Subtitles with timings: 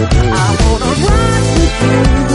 [0.00, 2.27] I wanna rock with you.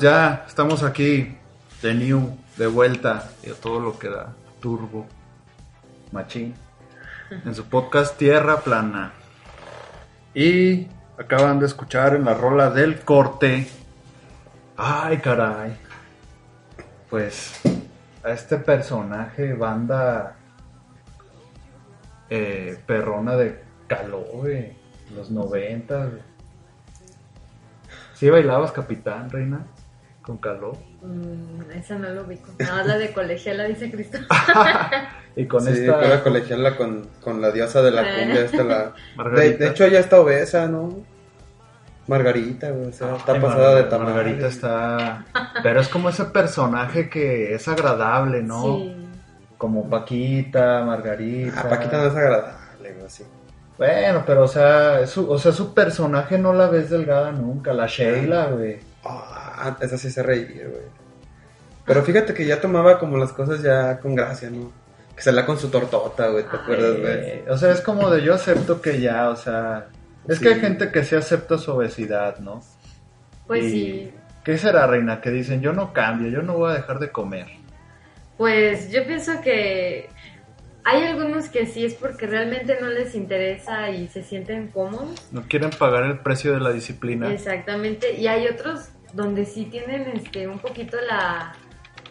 [0.00, 1.36] Pues ya estamos aquí
[1.82, 5.06] de new, de vuelta, y a todo lo que da turbo,
[6.10, 6.54] machín,
[7.30, 9.12] en su podcast Tierra Plana.
[10.32, 10.86] Y
[11.18, 13.68] acaban de escuchar en la rola del corte.
[14.78, 15.76] Ay, caray.
[17.10, 17.60] Pues
[18.24, 20.34] a este personaje, banda
[22.30, 24.72] eh, perrona de caló, güey,
[25.14, 26.22] los 90, güey.
[28.14, 29.66] ¿Sí bailabas Capitán, Reina?
[30.22, 30.72] Con caló.
[31.02, 32.50] Mm, esa no lo ubico.
[32.58, 34.18] Nada más la de colegiala, dice Cristo.
[35.36, 35.98] y con sí, esta.
[36.00, 38.18] para colegiarla con, con la diosa de la Eh.
[38.24, 38.92] cumbia, esta la...
[39.34, 40.98] De, hecho ella está obesa, ¿no?
[42.06, 44.10] Margarita, güey, o sea, está Ay, pasada de tamaño.
[44.14, 45.24] Margarita está.
[45.62, 48.62] Pero es como ese personaje que es agradable, ¿no?
[48.62, 48.96] Sí.
[49.56, 51.60] Como Paquita, Margarita.
[51.60, 53.24] Ah, Paquita no es agradable, güey, sí.
[53.78, 57.72] Bueno, pero o sea, su, o sea, su personaje no la ves delgada nunca.
[57.72, 58.78] La Sheila, güey.
[59.04, 59.39] Ah,
[59.80, 60.82] esa sí se reía, güey.
[61.86, 64.72] Pero fíjate que ya tomaba como las cosas ya con gracia, ¿no?
[65.16, 67.42] Que salía con su tortota, güey, ¿te acuerdas, güey?
[67.48, 69.88] O sea, es como de yo acepto que ya, o sea.
[70.28, 70.44] Es Sí.
[70.44, 72.62] que hay gente que sí acepta su obesidad, ¿no?
[73.46, 74.10] Pues Y- sí.
[74.44, 75.20] ¿Qué será, reina?
[75.20, 77.46] Que dicen, yo no cambio, yo no voy a dejar de comer.
[78.38, 80.08] Pues yo pienso que
[80.84, 85.28] hay algunos que sí es porque realmente no les interesa y se sienten cómodos.
[85.30, 87.30] No quieren pagar el precio de la disciplina.
[87.32, 88.14] Exactamente.
[88.14, 91.52] Y hay otros donde sí tienen este un poquito la,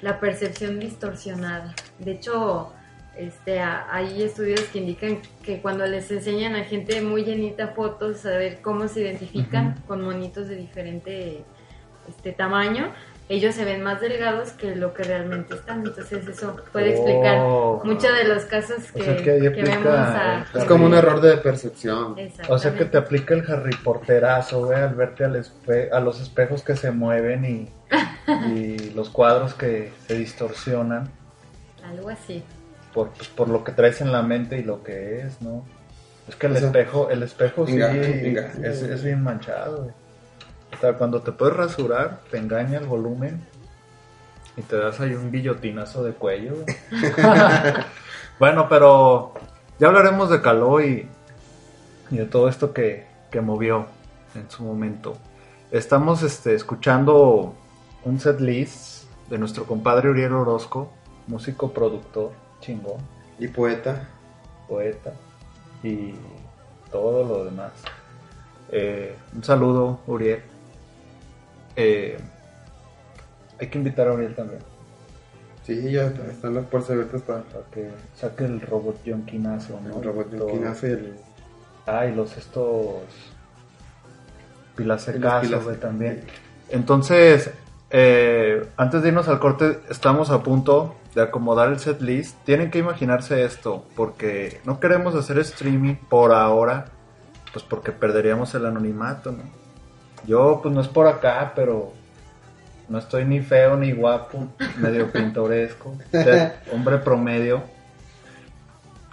[0.02, 1.74] la percepción distorsionada.
[2.00, 2.74] De hecho,
[3.18, 8.26] este a- hay estudios que indican que cuando les enseñan a gente muy llenita fotos
[8.26, 11.44] a ver cómo se identifican con monitos de diferente
[12.08, 12.92] este tamaño,
[13.30, 15.86] ellos se ven más delgados que lo que realmente están.
[15.86, 17.80] Entonces eso puede explicar Oh.
[17.86, 20.46] muchos de los casos O que, sea que que vemos a...
[20.54, 22.16] Es como un error de percepción.
[22.50, 26.20] O sea que te aplica el Harry Porterazo, güey, al verte al espe- a los
[26.20, 27.70] espejos que se mueven y,
[28.52, 31.10] y los cuadros que se distorsionan
[31.88, 32.44] Algo así.
[32.94, 35.64] por, pues, por lo que traes en la mente y lo que es, ¿no?
[36.28, 38.02] Es que el O sea, espejo, el espejo sí engaña,
[38.64, 39.94] es, es bien manchado, güey.
[40.80, 43.46] O sea, cuando te puedes rasurar, te engaña el volumen
[44.56, 46.54] y te das ahí un guillotinazo de cuello.
[48.40, 49.34] bueno, pero
[49.78, 51.06] ya hablaremos de Caló y,
[52.10, 53.88] y de todo esto que, que movió
[54.36, 55.18] en su momento.
[55.70, 57.54] Estamos este, escuchando
[58.06, 60.94] un set list de nuestro compadre Uriel Orozco,
[61.28, 63.02] músico, productor, chingón,
[63.38, 64.08] Y poeta.
[64.70, 65.12] poeta
[65.84, 66.14] y
[66.90, 67.74] todo lo demás.
[68.72, 70.42] Eh, un saludo, Uriel.
[71.82, 72.18] Eh,
[73.60, 74.60] hay que invitar a Uriel también
[75.66, 79.98] Sí, ya están las puertas abiertas para para que saque el robot yonquinazo, ¿no?
[79.98, 80.48] el robot Todo.
[80.50, 81.16] Yonquinazo y el...
[81.86, 83.04] Ah, y los estos
[84.76, 86.24] pilacecasos, pilas- güey, también.
[86.70, 87.52] Entonces,
[87.92, 92.36] eh, antes de irnos al corte, estamos a punto de acomodar el set list.
[92.46, 96.86] Tienen que imaginarse esto, porque no queremos hacer streaming por ahora,
[97.54, 99.44] pues porque perderíamos el anonimato, ¿no?
[100.28, 101.94] Yo, pues no es por acá, pero
[102.88, 104.48] no estoy ni feo ni guapo,
[104.78, 107.62] medio pintoresco, o sea, hombre promedio.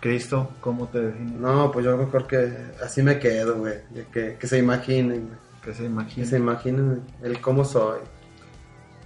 [0.00, 1.32] Cristo, ¿cómo te defines?
[1.40, 2.52] No, pues yo mejor que
[2.84, 3.78] así me quedo, güey.
[4.12, 5.38] Que, que se imaginen, güey.
[5.62, 6.26] Que se Que imagine.
[6.26, 8.00] se imaginen el cómo soy.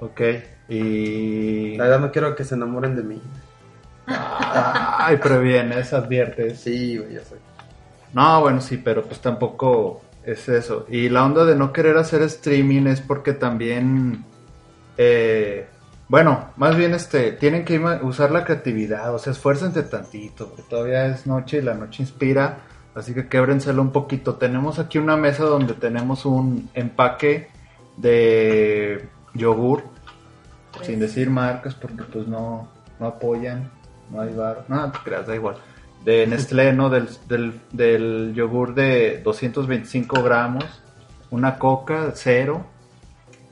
[0.00, 0.20] Ok,
[0.68, 1.76] y...
[1.76, 3.22] La verdad no quiero que se enamoren de mí.
[4.06, 6.60] Ay, previenes, adviertes.
[6.60, 7.38] Sí, güey, ya soy.
[8.12, 10.86] No, bueno, sí, pero pues tampoco es eso.
[10.88, 14.24] Y la onda de no querer hacer streaming es porque también...
[14.96, 15.66] eh,
[16.08, 21.06] bueno, más bien este, tienen que usar la creatividad, o sea, esfuércense tantito, porque todavía
[21.06, 22.58] es noche y la noche inspira,
[22.96, 24.34] así que québrenselo un poquito.
[24.34, 27.46] Tenemos aquí una mesa donde tenemos un empaque
[27.96, 29.84] de yogur,
[30.72, 32.68] Pues, sin decir marcas porque pues no,
[32.98, 33.70] no apoyan,
[34.10, 35.58] no hay bar, no te creas, da igual.
[36.04, 36.88] De Nestlé, ¿no?
[36.90, 40.64] Del, del, del yogur de 225 gramos,
[41.30, 42.64] una coca cero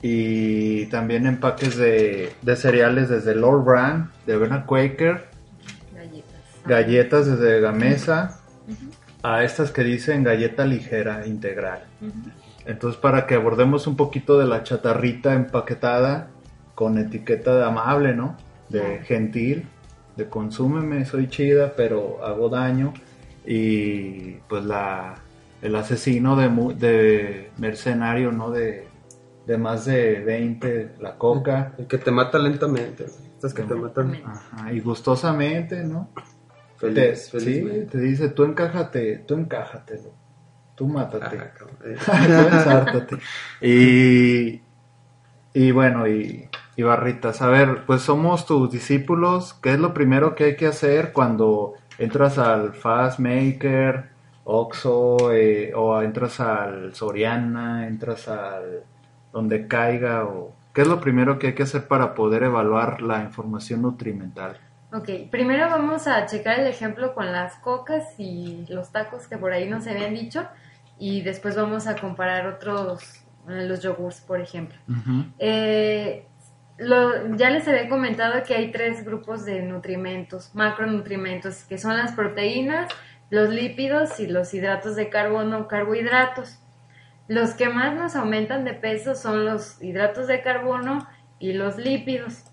[0.01, 5.27] y también empaques de, de cereales desde Lord Brand, de Avena Quaker,
[5.93, 6.65] Galletas.
[6.65, 8.39] galletas desde Gamesa,
[9.21, 11.83] a estas que dicen galleta ligera integral.
[12.65, 16.29] Entonces, para que abordemos un poquito de la chatarrita empaquetada
[16.75, 18.37] con etiqueta de amable, ¿no?
[18.69, 19.67] De gentil,
[20.19, 22.93] de consúmeme, soy chida, pero hago daño.
[23.45, 25.15] Y pues la
[25.61, 28.51] el asesino de, de mercenario, ¿no?
[28.51, 28.87] De,
[29.45, 31.73] de más de 20, la coca.
[31.77, 33.05] El que te mata lentamente.
[33.35, 36.09] Estas que te matan Ajá, y gustosamente, ¿no?
[36.77, 39.99] feliz, te, sí, te dice, tú encájate, tú encájate,
[40.75, 41.37] tú mátate.
[41.37, 41.77] Cabrón.
[41.83, 43.17] Eh, Tú ensártate.
[43.61, 44.61] y,
[45.53, 46.49] y bueno, y,
[46.79, 49.53] y Barritas, a ver, pues somos tus discípulos.
[49.61, 54.05] ¿Qué es lo primero que hay que hacer cuando entras al Fast Maker,
[54.45, 58.83] Oxxo, eh, o entras al Soriana, entras al
[59.33, 60.23] donde caiga?
[60.23, 64.55] o ¿Qué es lo primero que hay que hacer para poder evaluar la información nutrimental?
[64.93, 69.51] Ok, primero vamos a checar el ejemplo con las cocas y los tacos que por
[69.51, 70.47] ahí nos habían dicho
[70.97, 73.03] y después vamos a comparar otros,
[73.49, 74.77] eh, los yogurts, por ejemplo.
[75.39, 76.25] Eh,
[76.79, 82.13] lo- ya les había comentado que hay tres grupos de nutrimentos, macronutrimentos, que son las
[82.13, 82.89] proteínas,
[83.29, 86.59] los lípidos y los hidratos de carbono, carbohidratos.
[87.27, 92.43] Los que más nos aumentan de peso son los hidratos de carbono y los lípidos.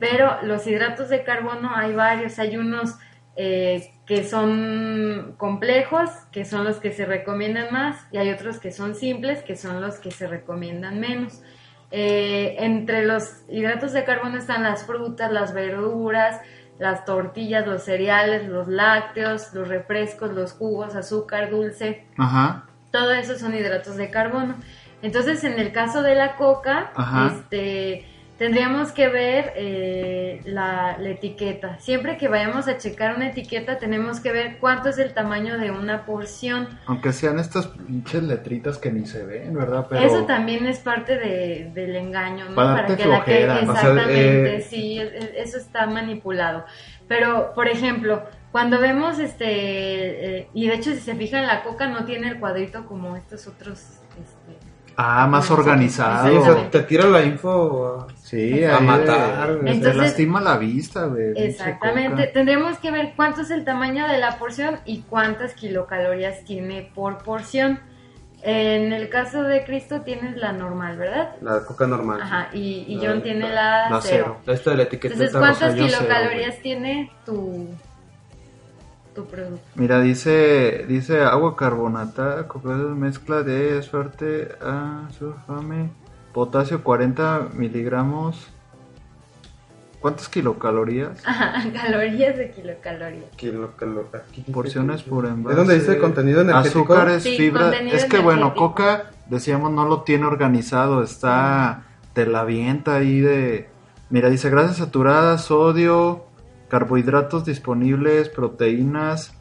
[0.00, 2.96] Pero los hidratos de carbono hay varios, hay unos
[3.36, 8.72] eh, que son complejos, que son los que se recomiendan más, y hay otros que
[8.72, 11.42] son simples, que son los que se recomiendan menos.
[11.90, 16.40] Eh, entre los hidratos de carbono están las frutas, las verduras,
[16.78, 22.66] las tortillas, los cereales, los lácteos, los refrescos, los jugos, azúcar, dulce, Ajá.
[22.90, 24.54] todo eso son hidratos de carbono.
[25.02, 27.32] Entonces, en el caso de la coca, Ajá.
[27.34, 28.06] este,
[28.38, 31.78] tendríamos que ver eh, la, la etiqueta.
[31.78, 35.70] Siempre que vayamos a checar una etiqueta, tenemos que ver cuánto es el tamaño de
[35.70, 36.68] una porción.
[36.86, 39.86] Aunque sean estas pinches letritas que ni se ven, ¿verdad?
[39.88, 40.02] Pero...
[40.04, 42.54] Eso también es parte de- del engaño, ¿no?
[42.54, 43.54] Para que la que flojera.
[43.54, 46.64] O sea, exactamente, eh, sí, es- es- eso está manipulado.
[47.08, 49.46] Pero, por ejemplo, cuando vemos este,
[50.40, 53.46] eh, y de hecho si se fijan la coca no tiene el cuadrito como estos
[53.46, 53.80] otros.
[54.20, 54.56] Este,
[54.96, 56.28] Ah, más organizado.
[56.28, 58.06] Sí, o sea, te tira la info.
[58.22, 61.32] Sí, A matar, te Entonces- lastima la vista, güey.
[61.36, 62.26] Exactamente.
[62.28, 67.18] Tendremos que ver cuánto es el tamaño de la porción y cuántas kilocalorías tiene por
[67.18, 67.78] porción.
[68.42, 71.34] En el caso de Cristo tienes la normal, ¿verdad?
[71.40, 72.20] La coca normal.
[72.22, 74.38] Ajá, y, y La- John tiene la, la cero.
[74.44, 74.54] cero.
[74.54, 77.68] Esta de la etiqueta Entonces, ¿cuántas cero, kilocalorías tiene tu,
[79.16, 79.66] tu producto?
[79.74, 85.90] Mira, dice, dice agua carbonatada, coca mezcla de suerte, ah, sulfame,
[86.32, 88.46] potasio 40 miligramos.
[89.98, 91.18] ¿Cuántas kilocalorías?
[91.24, 93.24] Ajá, calorías de kilocalorías.
[94.52, 95.52] Porciones por envase.
[95.52, 96.80] ¿Es donde dice contenido energético?
[96.80, 97.62] Azúcares, Sí, fibra.
[97.70, 98.54] contenido Es que bueno.
[98.54, 101.02] Coca, decíamos, no lo tiene organizado.
[101.02, 103.68] Está, te la avienta ahí de.
[104.10, 106.25] Mira, dice grasas saturadas, sodio,
[106.68, 109.32] carbohidratos disponibles, proteínas.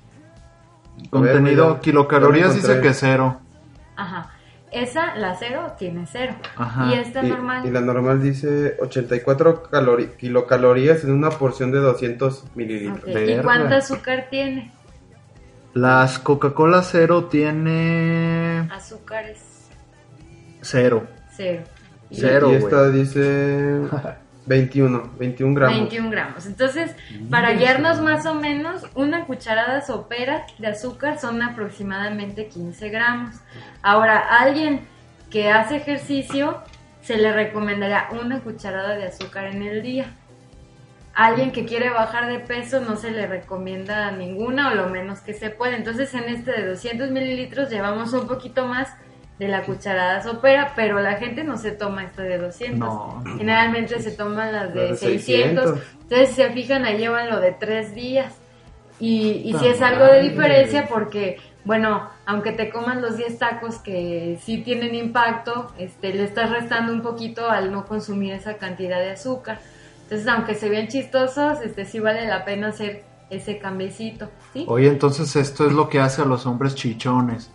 [1.10, 3.40] Contenido, mira, kilocalorías dice que cero.
[3.96, 4.32] Ajá.
[4.72, 6.36] Esa, la cero, tiene cero.
[6.58, 6.88] Ajá.
[6.90, 7.66] Y esta Y, normal.
[7.66, 13.04] y la normal dice 84 calori- kilocalorías en una porción de 200 mililitros.
[13.08, 14.74] ¿Y cuánto azúcar tiene?
[15.74, 19.70] Las Coca-Cola cero tiene Azúcares
[20.62, 21.06] cero.
[21.36, 21.64] cero.
[22.10, 22.52] Y Cero.
[22.52, 23.82] y esta dice
[24.46, 25.78] 21, 21 gramos.
[25.78, 26.46] 21 gramos.
[26.46, 26.96] Entonces,
[27.30, 33.36] para guiarnos más o menos, una cucharada sopera de azúcar son aproximadamente 15 gramos.
[33.82, 34.82] Ahora, a alguien
[35.30, 36.62] que hace ejercicio,
[37.02, 40.08] se le recomendaría una cucharada de azúcar en el día.
[41.14, 45.34] Alguien que quiere bajar de peso no se le recomienda ninguna o lo menos que
[45.34, 45.76] se puede.
[45.76, 48.90] Entonces en este de 200 mililitros llevamos un poquito más
[49.40, 52.80] de la cucharada sopera, pero la gente no se toma esta de 200.
[52.80, 53.24] No.
[53.38, 55.64] Generalmente se toman las de, de 600.
[55.66, 55.88] 600.
[56.04, 58.34] Entonces, si se fijan, ahí llevan lo de tres días.
[59.00, 64.40] Y, si es algo de diferencia porque, bueno, aunque te coman los 10 tacos que
[64.42, 69.12] sí tienen impacto, este, le estás restando un poquito al no consumir esa cantidad de
[69.12, 69.60] azúcar.
[70.04, 74.66] Entonces, aunque se vean chistosos, este, sí vale la pena hacer ese cambiecito, ¿sí?
[74.68, 77.52] Oye, entonces esto es lo que hace a los hombres chichones.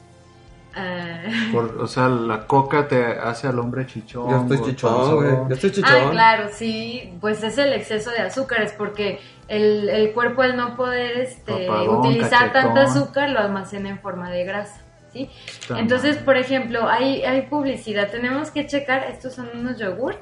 [0.75, 1.23] Ah,
[1.53, 4.31] Por- o sea, la coca te hace al hombre chichón.
[4.31, 5.31] Yo estoy chichón, güey.
[5.49, 6.11] Yo estoy Ah, chichón.
[6.13, 11.19] claro, sí, pues es el exceso de azúcares, porque el, el cuerpo al no poder
[11.19, 12.75] este, Papadón, utilizar cachetón.
[12.75, 14.81] tanta azúcar lo almacena en forma de grasa.
[15.13, 15.29] ¿sí?
[15.45, 16.25] Está Entonces, mal.
[16.25, 18.09] por ejemplo, hay, hay publicidad.
[18.11, 20.17] Tenemos que checar, estos son unos yogur.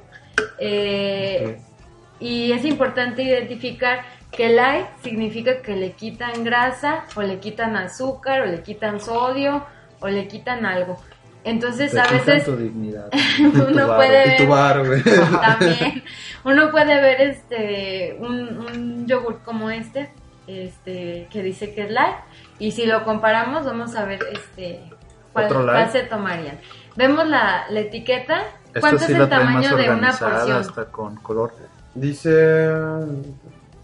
[0.58, 1.58] eh,
[2.20, 4.00] y es importante identificar
[4.32, 9.64] que light significa que le quitan grasa, o le quitan azúcar, o le quitan sodio,
[10.00, 10.96] o le quitan algo.
[11.44, 13.10] Entonces, Te a veces tu dignidad.
[13.40, 14.82] uno Tu puede Y tu ver bar,
[15.40, 16.04] también.
[16.44, 20.10] Uno puede ver este un, un yogur como este
[20.46, 22.16] este que dice que es light
[22.58, 24.82] y si lo comparamos vamos a ver este
[25.32, 26.58] cuál, cuál se tomarían.
[26.96, 28.44] Vemos la, la etiqueta.
[28.80, 31.52] Cuánto sí es el tamaño de una porción hasta con color.
[31.94, 32.70] Dice,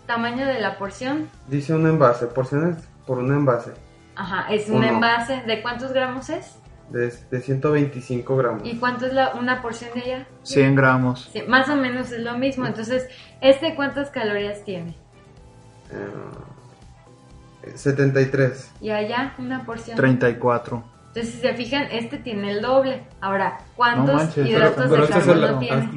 [0.06, 3.72] tamaño de la porción dice un envase, porciones por un envase
[4.16, 4.86] ajá es un Uno.
[4.86, 6.56] envase de cuántos gramos es
[6.90, 8.62] de, de 125 gramos.
[8.64, 11.30] y cuánto es la, una porción de ella 100 gramos.
[11.32, 13.08] Sí, más o menos es lo mismo entonces
[13.40, 14.94] este cuántas calorías tiene
[15.90, 18.72] Eh, 73.
[18.80, 20.84] y allá una porción 34.
[21.08, 23.04] Entonces, si se fijan, este tiene el doble.
[23.20, 25.88] Ahora, ¿cuántos No manches, hidratos pero de este es carbono el- tiene?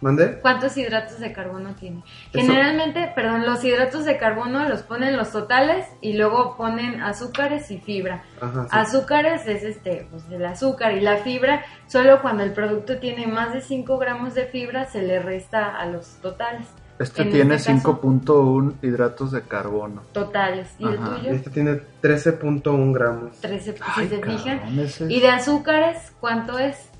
[0.00, 0.38] ¿Mande?
[0.40, 2.02] ¿Cuántos hidratos de carbono tiene?
[2.32, 7.70] Eso- Generalmente, perdón, los hidratos de carbono los ponen los totales y luego ponen azúcares
[7.72, 8.22] y fibra.
[8.40, 8.68] Ajá, sí.
[8.70, 13.52] Azúcares es este, pues el azúcar y la fibra, solo cuando el producto tiene más
[13.52, 16.66] de 5 gramos de fibra se le resta a los totales.
[17.00, 20.02] Este En tiene este caso- 5.1 hidratos de carbono.
[20.12, 20.68] Totales.
[20.80, 21.14] ¿Y el Ajá.
[21.16, 21.30] tuyo?
[21.30, 23.36] Este tiene 13.1 gramos.
[23.40, 24.78] 13, si Ay, se fijan.
[24.80, 26.90] es- ¿Y de azúcares cuánto es?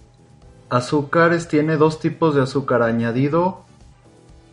[0.71, 3.65] Azúcares tiene dos tipos de azúcar añadido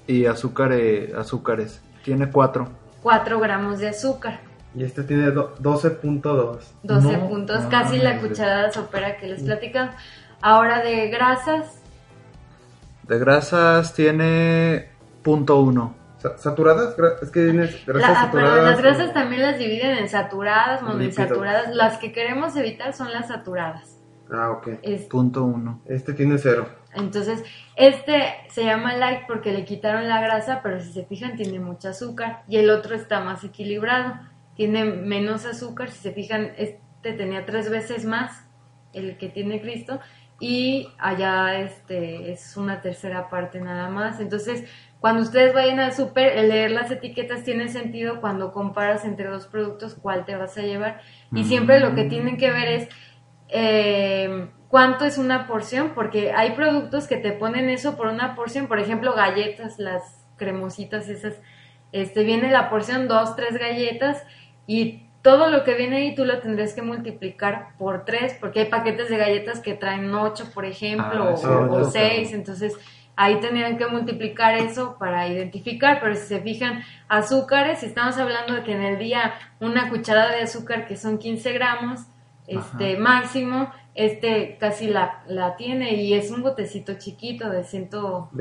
[0.07, 1.81] y azúcar, eh, azúcares.
[2.03, 2.69] Tiene cuatro.
[3.03, 4.39] 4 gramos de azúcar.
[4.73, 6.73] Y este tiene do- 12.2.
[6.83, 9.95] 12 No, puntos, no, casi la cucharada sopera que les platicamos.
[10.41, 11.79] Ahora de grasas,
[13.03, 14.89] De grasas tiene
[15.21, 15.93] punto uno.
[16.17, 16.95] Sa- ¿Saturadas?
[17.21, 18.63] Es que tienes grasas la- ah, saturadas.
[18.63, 21.75] las grasas o- también las dividen en saturadas, monoinsaturadas.
[21.75, 23.94] Las que queremos evitar son las saturadas.
[24.31, 24.67] Ah, ok.
[24.81, 25.81] Es- Punto uno.
[25.85, 26.67] Este tiene cero.
[26.95, 27.43] entonces,
[27.75, 31.89] este se llama light porque le quitaron la grasa, pero si se fijan tiene mucho
[31.89, 32.43] azúcar.
[32.47, 34.15] Y el otro está más equilibrado,
[34.55, 35.89] tiene menos azúcar.
[35.91, 38.45] Si se fijan, este tenía tres veces más,
[38.93, 39.99] el que tiene Cristo.
[40.39, 44.19] Y allá este es una tercera parte nada más.
[44.19, 44.65] Entonces,
[44.99, 49.47] cuando ustedes vayan al súper, el leer las etiquetas tiene sentido cuando comparas entre dos
[49.47, 50.99] productos cuál te vas a llevar.
[51.33, 52.89] Y siempre lo que tienen que ver es
[53.57, 58.67] eh, cuánto es una porción, porque hay productos que te ponen eso por una porción,
[58.67, 60.03] por ejemplo, galletas, las
[60.35, 61.35] cremositas esas,
[61.93, 64.21] este viene la porción dos, tres galletas
[64.67, 68.65] y todo lo que viene ahí tú lo tendrás que multiplicar por tres, porque hay
[68.65, 71.83] paquetes de galletas que traen ocho, por ejemplo, Ah, o- sí, o, claro.
[71.85, 72.73] seis, entonces
[73.15, 78.55] ahí tendrían que multiplicar eso para identificar, pero si se fijan, azúcares, si estamos hablando
[78.55, 82.01] de que en el día una cucharada de azúcar que son 15 gramos,
[82.47, 82.99] este Ajá.
[83.01, 88.31] máximo, este casi la, la tiene y es un botecito chiquito de 125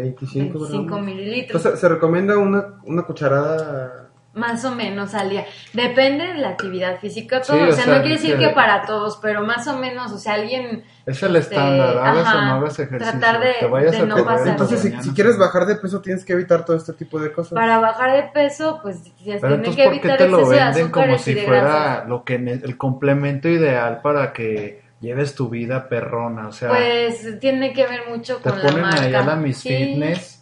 [0.58, 1.02] 25 gramos.
[1.06, 1.60] mililitros.
[1.60, 4.03] Entonces, se recomienda una, una cucharada.
[4.34, 5.44] Más o menos al día.
[5.72, 7.66] Depende de la actividad física, Sí, todo.
[7.66, 10.10] o o sea, sea, no quiere decir que- que para todos, pero más o menos,
[10.10, 10.82] o sea, alguien.
[11.06, 11.98] Es el este, estándar.
[11.98, 13.18] Hagas o no hagas ejercicio.
[13.20, 14.48] Tratar de, Te vayas de a no pasar.
[14.48, 17.52] Entonces, si, si quieres bajar de peso, tienes que evitar todo este tipo de cosas.
[17.52, 20.38] Para bajar de peso, pues se Pero tiene entonces, que ¿por qué evitar te lo
[20.40, 25.48] exceso de venden como si fuera lo que el complemento ideal para que lleves tu
[25.48, 26.48] vida perrona?
[26.48, 29.02] O sea, Pues tiene que ver mucho te con la ponen marca.
[29.02, 30.33] ahí a la Miss Sí, Fitness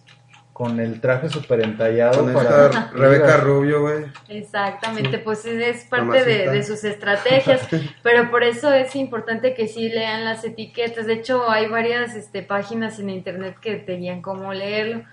[0.52, 2.66] con el traje súper entallado Con para...
[2.66, 4.04] esta Rebeca Rubio, güey.
[4.28, 7.66] Exactamente, pues es- parte de sus estrategias,
[8.02, 11.06] pero por eso es importante que sí lean las etiquetas.
[11.06, 15.04] De hecho, hay varias este, páginas en internet que te guían cómo leerlo.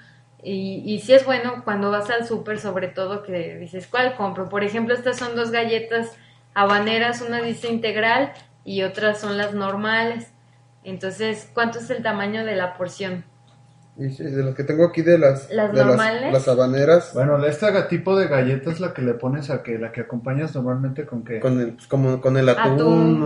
[0.42, 4.48] Y, y sí es bueno cuando vas al súper, sobre todo, que dices, ¿cuál compro?
[4.50, 6.16] Por ejemplo, estas son dos galletas
[6.54, 8.34] habaneras, una dice integral
[8.66, 10.32] y otras son las normales.
[10.84, 13.26] Entonces, ¿cuánto es el tamaño de la porción?
[14.00, 16.32] Y sí, de las que tengo aquí de las, ¿Las de normales?
[16.32, 19.92] las, habaneras, Bueno, esta tipo de galleta es la que le pones a que la
[19.92, 21.42] que acompañas normalmente con que...
[21.42, 23.20] con el, pues, como, con el atún, Atún,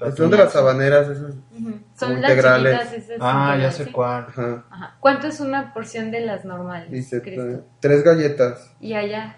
[0.00, 0.10] ¿no?
[0.16, 1.34] Son de las habaneras esas.
[1.52, 1.70] Ujú.
[1.94, 2.78] Son Como las integrales.
[2.80, 4.26] chiquitas, esas Ah, ya sé cuál.
[4.28, 4.64] Ajá.
[4.68, 4.96] Ajá.
[4.98, 6.90] ¿Cuánto es una porción de las normales?
[6.90, 7.20] Dice
[7.78, 8.74] tres galletas.
[8.80, 9.36] Y allá.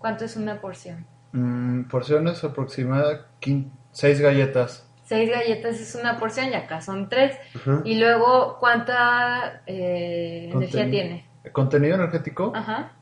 [0.00, 1.06] ¿cuánto es una porción?
[1.30, 4.84] Mm, porciones aproximadas, quin- seis galletas.
[5.12, 7.36] Seis galletas es una porción y acá son tres.
[7.54, 7.82] Ajá.
[7.84, 11.26] Y luego, ¿cuánta eh, energía tiene?
[11.52, 12.92] Contenido energético, Ajá.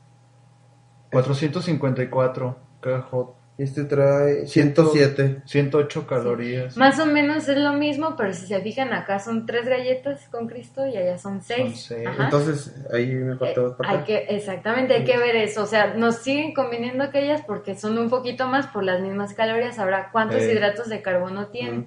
[1.12, 3.39] 454 kJ.
[3.60, 5.42] Este trae 107.
[5.44, 6.78] 108 calorías.
[6.78, 10.46] Más o menos es lo mismo, pero si se fijan acá son tres galletas con
[10.48, 11.78] Cristo y allá son seis.
[11.82, 12.08] Son seis.
[12.18, 15.62] Entonces, ahí me Eh, faltó dos hay que, exactamente, hay que ver eso.
[15.64, 19.78] O sea, nos siguen conviniendo aquellas porque son un poquito más por las mismas calorías.
[19.78, 20.52] Ahora, ¿cuántos Eh.
[20.52, 21.86] hidratos de carbono tienen?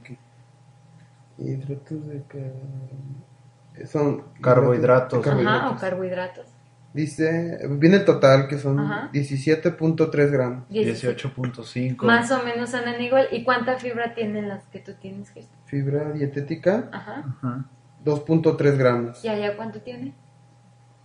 [1.39, 5.25] Hidratos de car- Son Carbohidratos.
[5.25, 6.45] de Ajá, o carbohidratos.
[6.93, 9.09] Dice, viene el total que son Ajá.
[9.11, 10.69] 17.3 gramos.
[10.69, 12.03] 18.5.
[12.05, 13.27] Más o menos andan igual.
[13.31, 15.55] ¿Y cuánta fibra tienen las que tú tienes, Cristo?
[15.65, 17.23] Fibra dietética, Ajá.
[17.41, 17.65] Ajá.
[18.05, 19.23] 2.3 gramos.
[19.25, 20.13] ¿Y allá cuánto tiene?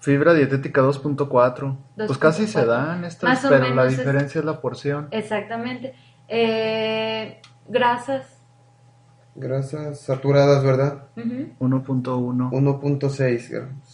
[0.00, 1.76] Fibra dietética 2.4.
[1.96, 2.66] Pues casi se 2.4.
[2.66, 5.08] dan estas, Más pero la es- diferencia es la porción.
[5.10, 5.94] Exactamente.
[6.28, 8.26] Eh, grasas.
[9.34, 11.04] Grasas saturadas, ¿verdad?
[11.16, 11.48] Ujú.
[11.60, 12.50] 1.1.
[12.52, 13.87] 1.6 gramos.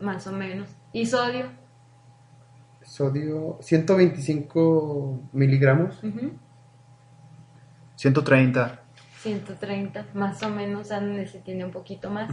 [0.00, 0.68] Más o menos.
[0.92, 1.46] ¿Y sodio?
[2.82, 6.02] Sodio, 125 miligramos.
[6.02, 6.32] Ujú.
[7.96, 8.80] 130.
[9.20, 12.30] 130, más o menos, Anne se tiene un poquito más.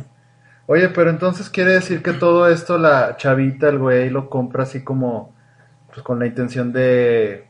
[0.66, 4.84] Oye, pero entonces quiere decir que todo esto la chavita, el güey, lo compra así
[4.84, 5.34] como,
[5.88, 7.48] pues con la intención de,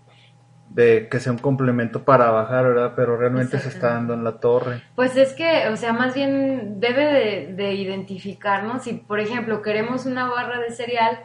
[0.69, 2.93] de que sea un complemento para bajar, ¿verdad?
[2.95, 4.83] Pero realmente se está dando en la torre.
[4.95, 8.83] Pues es que, o sea, más bien debe de, de identificarnos.
[8.83, 11.19] Si, por ejemplo, queremos una barra de cereal,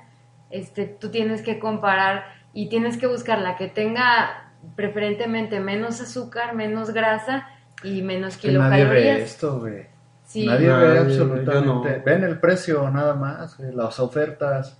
[0.50, 6.54] este, tú tienes que comparar y tienes que buscar la que tenga preferentemente menos azúcar,
[6.54, 7.48] menos grasa
[7.82, 9.20] y menos Que nadie ve kilocalorías.
[9.20, 9.86] esto, güey.
[10.24, 11.66] Sí, Nadie Nadie, ve absolutamente.
[11.66, 11.82] no.
[12.04, 14.78] Ven el precio nada más, güey, las ofertas,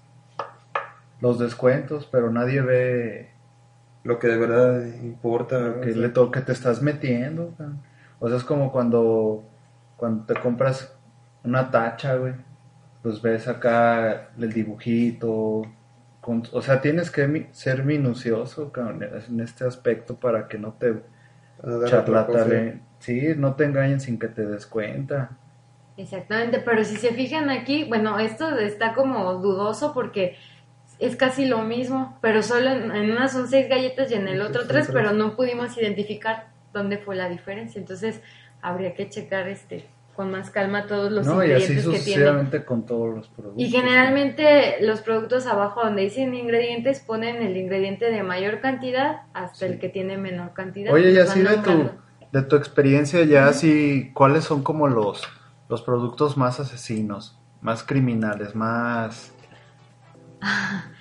[1.21, 3.32] los descuentos, pero nadie ve
[4.04, 5.59] Lo que de verdad importa.
[5.61, 7.54] lo que, le to- que te estás metiendo.
[7.59, 7.68] güey.
[8.21, 9.44] O sea, es como cuando,
[9.97, 10.94] cuando te compras
[11.44, 12.35] una tacha, güey.
[13.02, 15.62] Pues ves acá el dibujito.
[16.21, 20.73] con- o sea, tienes que mi- ser minucioso cabrón, en este aspecto para que no
[20.75, 21.02] te
[21.87, 22.80] charlatale.
[23.00, 25.30] Sí, no te engañen sin que te des cuenta.
[25.97, 30.37] Exactamente, pero si se fijan aquí, bueno, esto está como dudoso porque
[31.02, 34.40] es casi lo mismo, pero solo en, en una son seis galletas y en el
[34.40, 37.78] otro tres, pero no pudimos identificar dónde fue la diferencia.
[37.80, 38.21] Entonces
[38.61, 42.64] habría que checar este con más calma todos los no, y así ingredientes que tienen.
[42.66, 43.62] con todos los productos.
[43.62, 49.67] Y generalmente los productos abajo donde dicen ingredientes ponen el ingrediente de mayor cantidad hasta
[49.67, 49.73] Sí.
[49.73, 50.93] el que tiene menor cantidad.
[50.93, 51.91] Oye, y así de tu,
[52.30, 55.23] de tu experiencia ya, así, ¿cuáles son como los,
[55.71, 59.31] los productos más asesinos, más criminales, más...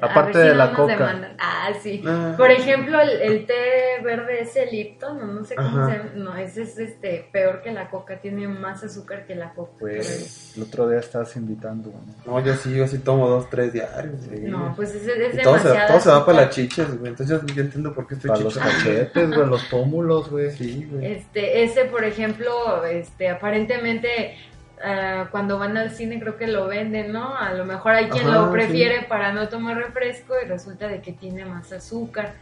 [0.00, 0.92] Aparte si de no la coca.
[0.96, 1.36] demandan.
[1.38, 2.02] Ah, sí.
[2.04, 2.34] Ah.
[2.36, 5.86] Por ejemplo, el, el té verde ese Lipton, no, no sé cómo Ajá.
[5.86, 6.10] se llama.
[6.16, 9.74] No, ese es este, peor que la coca, tiene más azúcar que la coca.
[9.78, 11.92] Pues el otro día estabas invitando,
[12.26, 12.32] ¿no?
[12.32, 14.14] No, yo sí, yo sí tomo dos, tres diarios.
[14.28, 14.40] sí.
[14.40, 15.88] No, pues ese es Y todo se, demasiado.
[15.92, 17.10] todo se va para las chichas, güey.
[17.12, 18.68] Entonces yo, entiendo por qué estoy Para los chichón.
[18.72, 20.50] cachetes, güey, los pómulos, güey.
[20.50, 21.12] Sí, güey.
[21.12, 24.36] Este, ese, por ejemplo, este, aparentemente
[24.82, 27.36] ah, cuando van al cine creo que lo venden, ¿no?
[27.36, 31.00] A lo mejor hay quien Ajá, lo prefiere para no tomar refresco y resulta de
[31.00, 32.34] que tiene más azúcar.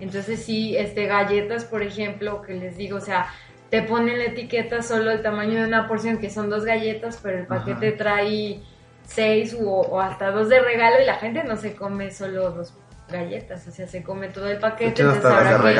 [0.00, 3.28] Entonces sí, este, galletas, por ejemplo, que les digo, o sea,
[3.70, 7.38] te ponen la etiqueta solo el tamaño de una porción, que son dos galletas, pero
[7.38, 7.96] el paquete Ajá.
[7.96, 8.60] trae
[9.04, 12.72] seis o, o hasta dos de regalo y la gente no se come solo dos
[13.12, 15.02] galletas, o sea, se come todo el paquete.
[15.02, 15.74] Entonces habrá que-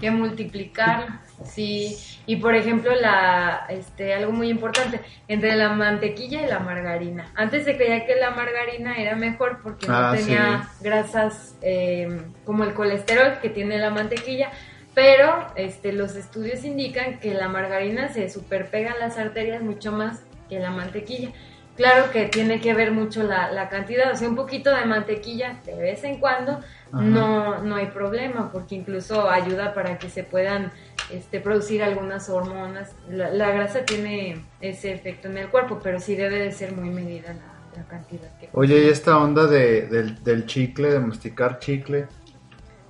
[0.00, 1.06] que multiplicarlo.
[1.44, 7.32] Sí, y por ejemplo, la, este, algo muy importante, entre la mantequilla y la margarina.
[7.34, 12.64] Antes se creía que la margarina era mejor porque no Ah, tenía grasas eh, como
[12.64, 14.50] el colesterol que tiene la mantequilla,
[14.94, 20.22] pero este, los estudios indican que la margarina se superpega en las arterias mucho más
[20.48, 21.30] que la mantequilla.
[21.76, 25.56] Claro que tiene que ver mucho la, la cantidad, o sea, un poquito de mantequilla
[25.64, 27.02] de vez en cuando Ajá.
[27.02, 30.70] no, no hay problema, porque incluso ayuda para que se puedan
[31.10, 32.94] este, producir algunas hormonas.
[33.08, 36.90] La, la grasa tiene ese efecto en el cuerpo, pero sí debe de ser muy
[36.90, 41.58] medida la, la cantidad que Oye, y esta onda de, del, del chicle, de masticar
[41.58, 42.06] chicle,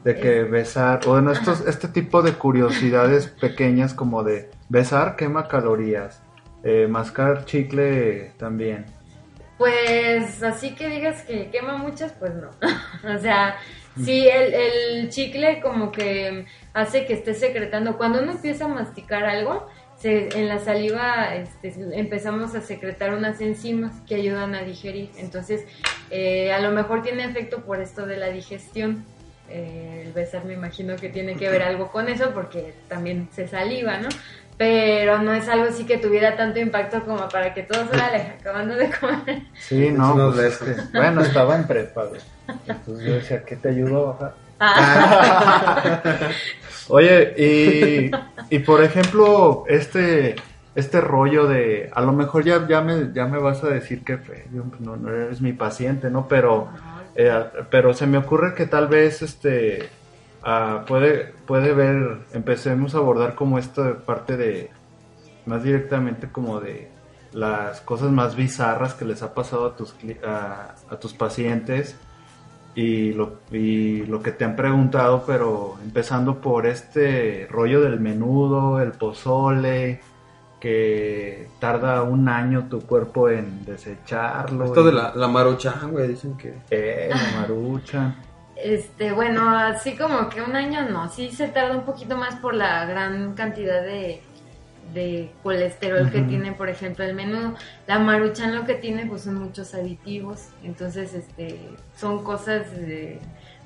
[0.04, 5.46] de que besar, o bueno, estos, este tipo de curiosidades pequeñas como de besar quema
[5.46, 6.21] calorías,
[6.64, 8.86] eh, mascar chicle también.
[9.58, 12.50] Pues así que digas que quema muchas, pues no.
[13.14, 13.56] o sea,
[14.02, 17.96] sí, el, el chicle como que hace que esté secretando.
[17.96, 19.68] Cuando uno empieza a masticar algo,
[20.02, 25.10] se, en la saliva este, empezamos a secretar unas enzimas que ayudan a digerir.
[25.16, 25.64] Entonces,
[26.10, 29.04] eh, a lo mejor tiene efecto por esto de la digestión.
[29.48, 33.46] Eh, el besar me imagino que tiene que ver algo con eso porque también se
[33.46, 34.08] saliva, ¿no?
[34.56, 38.76] Pero no es algo así que tuviera tanto impacto como para que todos, órale, acabando
[38.76, 39.42] de comer.
[39.58, 40.60] Sí, no, pues,
[40.92, 42.20] bueno, estaba en prepa, güey.
[42.66, 44.34] Entonces yo decía, ¿qué te ayudó a bajar?
[46.88, 48.10] Oye, y,
[48.54, 50.36] y por ejemplo, este
[50.74, 54.18] este rollo de, a lo mejor ya, ya, me, ya me vas a decir que
[54.52, 56.26] yo, no, no eres mi paciente, ¿no?
[56.28, 56.68] Pero,
[57.14, 59.88] eh, pero se me ocurre que tal vez este
[60.44, 64.70] ah, puede, puede ver, empecemos a abordar como esta parte de,
[65.46, 66.90] más directamente como de
[67.32, 71.96] las cosas más bizarras que les ha pasado a tus, a, a tus pacientes
[72.74, 78.80] y lo, y lo que te han preguntado, pero empezando por este rollo del menudo,
[78.80, 80.00] el pozole,
[80.62, 84.64] que tarda un año tu cuerpo en desecharlo.
[84.64, 86.54] Esto de la, la maruchan, güey, dicen que...
[86.70, 88.14] Eh, la maruchan.
[88.62, 92.54] Este, bueno, así como que un año no, sí se tarda un poquito más por
[92.54, 94.22] la gran cantidad de,
[94.94, 97.54] de colesterol que tiene, por ejemplo, el menudo.
[97.86, 103.20] La maruchan lo que tiene pues son muchos aditivos, entonces este son cosas de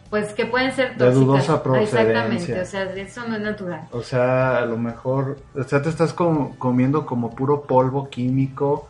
[0.08, 1.14] pues que pueden ser tóxicas.
[1.14, 2.00] De dudosa procedencia.
[2.00, 3.88] Exactamente, o sea, eso no es natural.
[3.90, 8.88] O sea, a lo mejor, o sea, te estás comiendo como puro polvo químico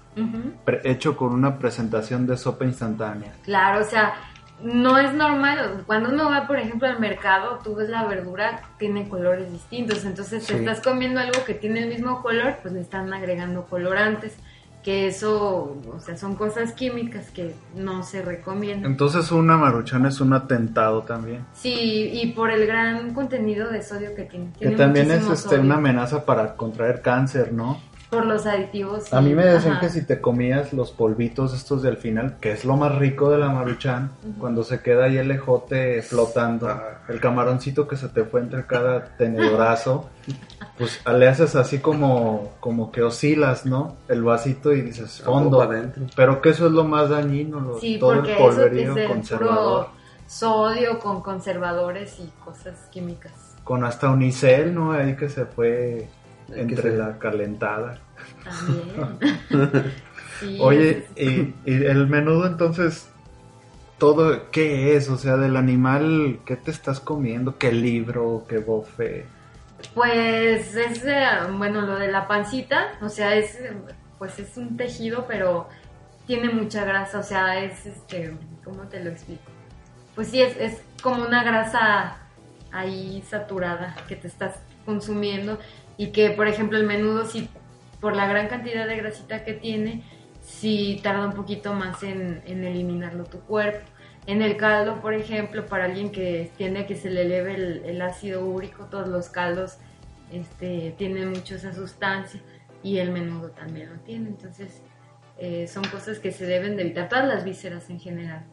[0.85, 3.33] hecho con una presentación de sopa instantánea.
[3.45, 4.15] Claro, o sea,
[4.63, 5.85] no es normal.
[5.87, 10.05] Cuando uno va, por ejemplo, al mercado, tú ves la verdura, tiene colores distintos.
[10.05, 14.37] Entonces, si estás comiendo algo que tiene el mismo color, pues le están agregando colorantes
[14.87, 18.93] que eso, o sea, son cosas químicas que no se recomiendan.
[18.93, 21.45] Entonces una maruchan es un atentado también.
[21.55, 24.53] Sí, y por el gran contenido de sodio que tiene.
[24.57, 27.81] que también es este, una amenaza para contraer cáncer, ¿no?
[28.11, 29.13] Por los aditivos.
[29.13, 32.65] A mí me decían que si te comías los polvitos estos del final, que es
[32.65, 37.03] lo más rico de la maruchan, cuando se queda ahí el ejote flotando, ah.
[37.09, 40.09] el camaroncito que se te fue entre cada tenedorazo,
[40.79, 43.97] pues le haces así como, como que oscilas, ¿no?
[44.09, 45.69] El vasito y dices fondo.
[46.15, 49.89] Pero que eso es lo más dañino, todo el polverío conservador.
[50.29, 53.33] sodio con conservadores y cosas químicas.
[53.65, 54.93] Con hasta unicel, ¿no?
[54.93, 56.09] Ahí que se fue
[56.55, 57.99] entre la calentada.
[58.45, 59.93] También.
[60.61, 63.09] Oye, y, el menudo entonces,
[63.99, 65.09] todo, ¿qué es?
[65.09, 67.59] O sea, del animal, ¿qué te estás comiendo?
[67.59, 68.45] ¿Qué libro?
[68.49, 69.27] ¿Qué bofe?
[69.95, 73.59] Pues es, eh, bueno, lo de la pancita, o sea, es,
[74.19, 75.69] pues es un tejido, pero
[76.27, 79.43] tiene mucha grasa, o sea, es, este, ¿cómo te lo explico?
[80.15, 82.17] Pues sí, es, es como una grasa
[82.73, 85.59] ahí saturada que te estás consumiendo
[85.97, 87.49] y que, por ejemplo, el menudo, si
[88.01, 90.03] por la gran cantidad de grasita que tiene,
[90.43, 93.87] si tarda un poquito más en, eliminarlo tu cuerpo.
[94.27, 97.55] En el caldo, por ejemplo, para alguien que tiene que se le eleve
[97.89, 99.79] el, ácido úrico, todos los caldos
[100.33, 102.41] este, tienen mucho esa sustancia
[102.83, 104.29] y el menudo también lo tiene.
[104.29, 104.83] Entonces,
[105.39, 108.45] eh, son cosas que se deben de evitar, todas las vísceras en general.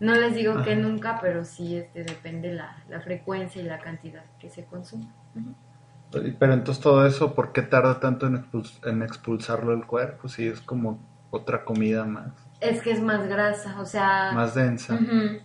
[0.00, 4.24] No les digo que nunca, pero sí este, depende la, la frecuencia y la cantidad
[4.38, 5.06] que se consume.
[6.10, 8.46] Pero entonces todo eso, ¿por qué tarda tanto en,
[8.84, 10.28] en expulsarlo del cuerpo?
[10.28, 12.32] Si es como otra comida más.
[12.60, 14.30] Es que es más grasa, o sea...
[14.32, 14.98] Más densa.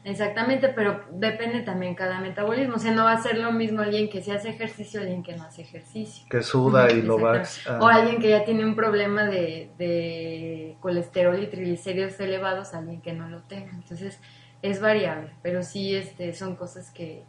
[0.03, 2.75] exactamente, pero depende también cada metabolismo.
[2.75, 5.35] O sea, no va a ser lo mismo alguien que se hace ejercicio alguien que
[5.35, 6.25] no hace ejercicio.
[6.29, 7.79] Que suda y lo va a...
[7.79, 13.11] O alguien que ya tiene un problema de, de colesterol y triglicéridos elevados, alguien que
[13.11, 13.71] no lo tenga.
[13.71, 14.19] Entonces,
[14.61, 17.23] es variable, pero sí este, son cosas que,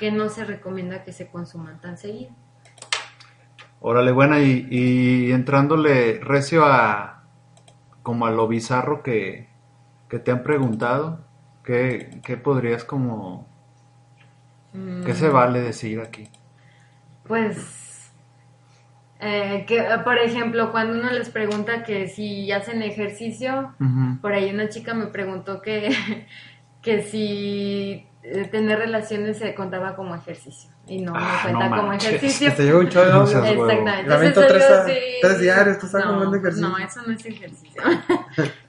[0.00, 2.32] que no se recomienda que se consuman tan seguido.
[3.82, 7.22] Órale, buena, y, entrándole recio a
[8.02, 9.48] como a lo bizarro que,
[10.08, 11.20] te han preguntado,
[11.64, 13.48] ¿qué, podrías como...
[15.04, 15.32] ¿Qué se mm.
[15.32, 16.28] vale decir aquí?
[17.26, 18.12] Pues,
[19.18, 23.74] eh, que por ejemplo, cuando uno les pregunta que si hacen ejercicio,
[24.20, 25.90] por ahí una chica me preguntó que,
[26.82, 32.52] que si tener relaciones se contaba como ejercicio y no, no ah, cuenta como ejercicio.
[32.52, 34.08] Te llevo un chorro Exactamente.
[34.08, 34.64] Lamento tres,
[35.22, 36.68] tres diarios, tú estás no, ejercicio.
[36.68, 37.82] No, eso no es ejercicio.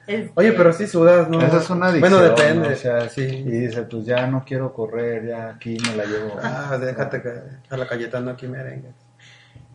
[0.34, 1.40] Oye, pero sí sudas, ¿no?
[1.42, 2.12] Esa es una adicción.
[2.12, 2.68] Bueno, depende.
[2.72, 3.22] O sea, sí.
[3.22, 6.38] Y dice, pues ya no quiero correr, ya aquí me la llevo.
[6.42, 7.32] Ah, déjate que
[7.68, 8.92] a la Cayetano aquí merengue.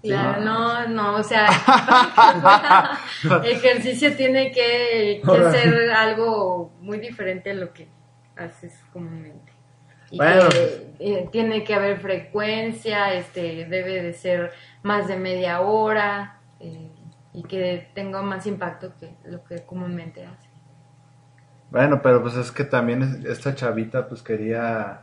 [0.02, 1.50] Claro, no, no, o sea,
[3.44, 7.90] ejercicio tiene que, que ser algo muy diferente a lo que
[8.38, 9.57] haces comúnmente
[10.10, 14.52] y que eh, tiene que haber frecuencia, este, debe de ser
[14.84, 16.90] más de media hora eh,
[17.34, 20.50] y que tenga más impacto que lo que comúnmente hace.
[21.70, 25.02] Bueno, pero pues es que también esta chavita pues quería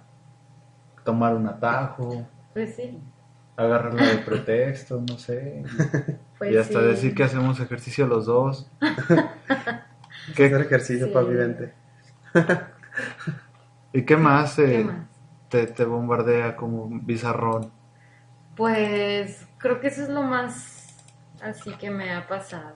[1.05, 2.27] tomar un atajo.
[2.55, 2.99] Pues sí.
[3.57, 5.63] Agarrarla de pretexto, no sé.
[6.39, 8.71] Pues y hasta decir que hacemos ejercicio los dos.
[10.35, 10.47] ¿Qué?
[10.47, 11.75] Hacer ejercicio para vivente.
[13.95, 14.85] ¿Y qué más, eh,
[15.49, 17.71] te, te bombardea como un bizarrón?
[18.57, 20.97] Pues creo que eso es lo más
[21.41, 22.75] así que me ha pasado.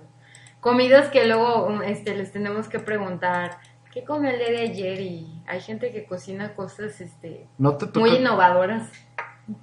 [0.61, 3.59] Comidas que luego um, este, les tenemos que preguntar,
[3.93, 5.01] ¿qué comió el día de ayer?
[5.01, 8.01] Y hay gente que cocina cosas este, ¿No te toca?
[8.01, 8.89] muy innovadoras.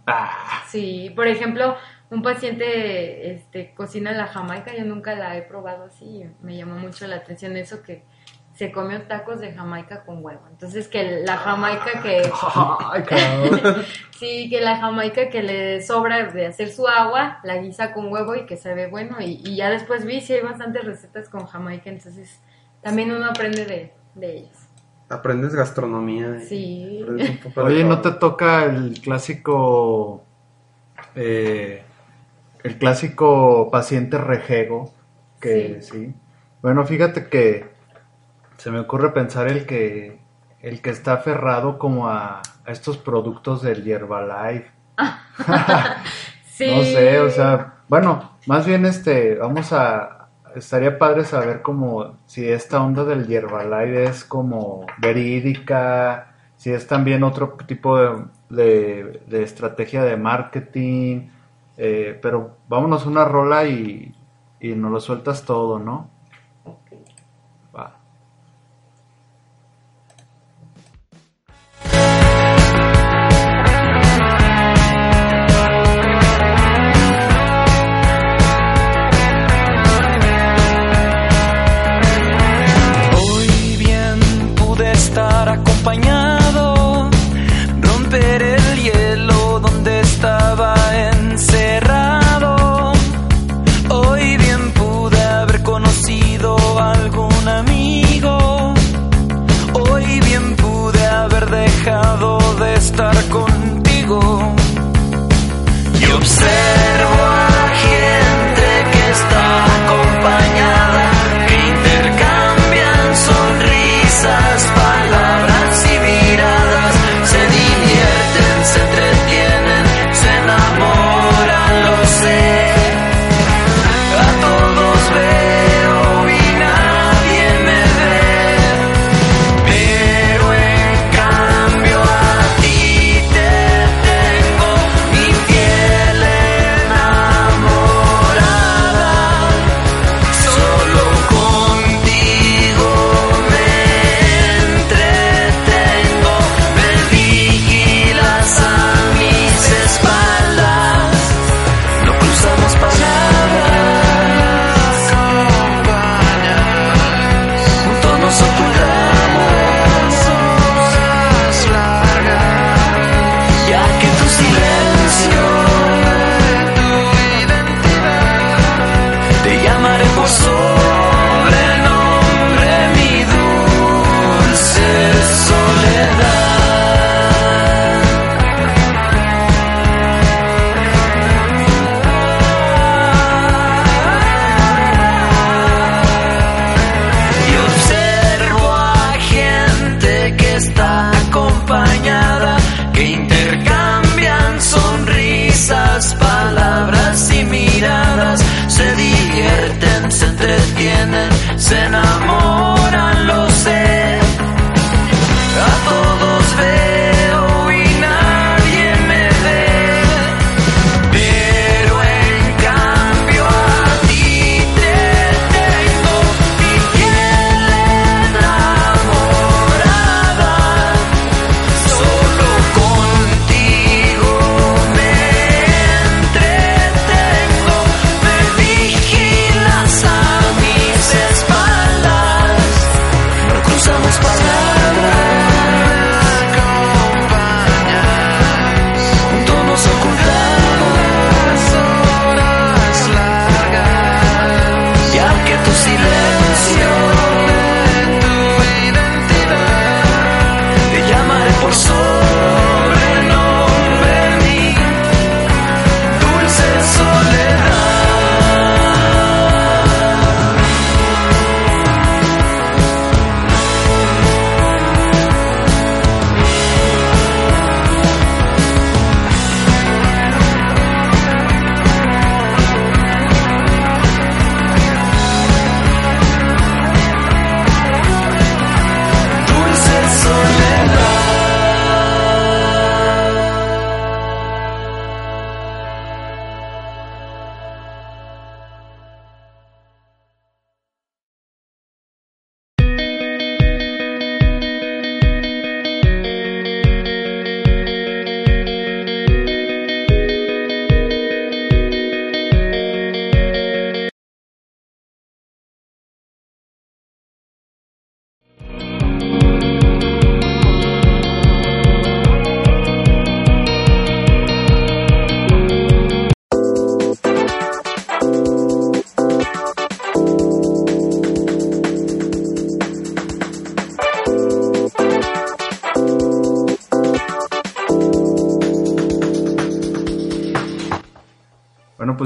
[0.07, 1.77] Ah, Sí, por ejemplo,
[2.09, 7.07] un paciente este, cocina la jamaica, yo nunca la he probado así, me llamó mucho
[7.07, 8.03] la atención eso que
[8.55, 10.41] se comió tacos de jamaica con huevo.
[10.49, 12.23] Entonces que la jamaica que...
[14.17, 18.33] Sí, que la jamaica que le sobra de hacer su agua, la guisa con huevo
[18.33, 19.17] y que se ve bueno.
[19.19, 22.39] Y, y ya después vi si hay bastantes recetas con jamaica, entonces
[22.81, 24.69] también uno aprende de, de ellas.
[25.09, 26.39] Aprendes gastronomía.
[26.39, 27.01] Sí.
[27.03, 30.23] aprendes un poco de Oye, ¿no te toca el clásico...
[31.15, 31.83] eh,
[32.63, 34.93] el clásico paciente rejego?
[35.41, 36.13] Que sí.
[36.61, 37.74] Bueno, fíjate que
[38.57, 40.19] se me ocurre pensar el que
[40.61, 44.71] el que está aferrado como a, a estos productos del Herbalife.
[46.45, 46.67] Sí.
[46.73, 52.47] No sé, o sea, bueno, más bien este, vamos a, estaría padre saber como si
[52.49, 59.43] esta onda del Herbalife es como verídica, si es también otro tipo de, de- de
[59.43, 61.27] estrategia de marketing,
[61.77, 64.15] eh, pero vámonos una rola y,
[64.61, 66.09] y nos lo sueltas todo, ¿no?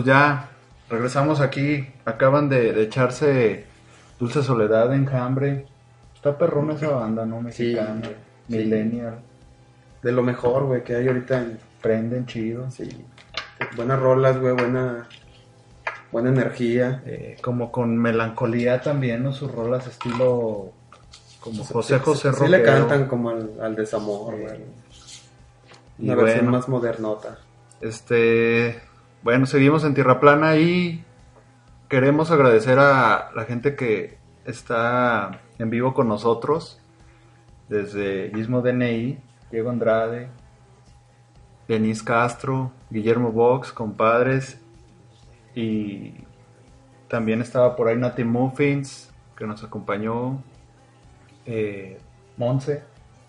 [0.10, 0.50] Ya
[0.90, 1.88] regresamos aquí.
[2.06, 3.66] Acaban de, de echarse
[4.20, 5.68] Dulce Soledad, Enjambre.
[6.16, 7.42] Está perrona esa banda, ¿no?
[7.42, 8.02] Mexicana.
[8.48, 8.56] Sí.
[8.58, 9.20] Millennial.
[10.02, 11.60] De lo mejor, güey, que hay ahorita en...
[11.82, 12.70] Prenden chido.
[12.72, 12.90] Sí.
[13.76, 15.08] Buenas rolas, güey, buena...
[16.12, 17.04] Buena energía.
[17.06, 19.32] Eh, como con melancolía también, ¿no?
[19.32, 20.72] Sus rolas estilo
[21.40, 24.42] como José José Sí le cantan como al, al desamor, Sí.
[24.42, 24.60] güey.
[26.00, 26.58] Una versión bueno.
[26.58, 27.38] más modernota.
[27.80, 28.82] Este,
[29.24, 31.04] bueno, seguimos en Tierra Plana y
[31.88, 36.80] queremos agradecer a la gente que está en vivo con nosotros,
[37.68, 39.20] desde Gizmo DNI,
[39.52, 40.30] Diego Andrade,
[41.68, 44.60] Denise Castro, Guillermo Vox, compadres,
[45.54, 46.14] y
[47.08, 50.42] también estaba por ahí Nati Muffins, que nos acompañó,
[51.46, 52.00] eh,
[52.38, 52.84] Monse,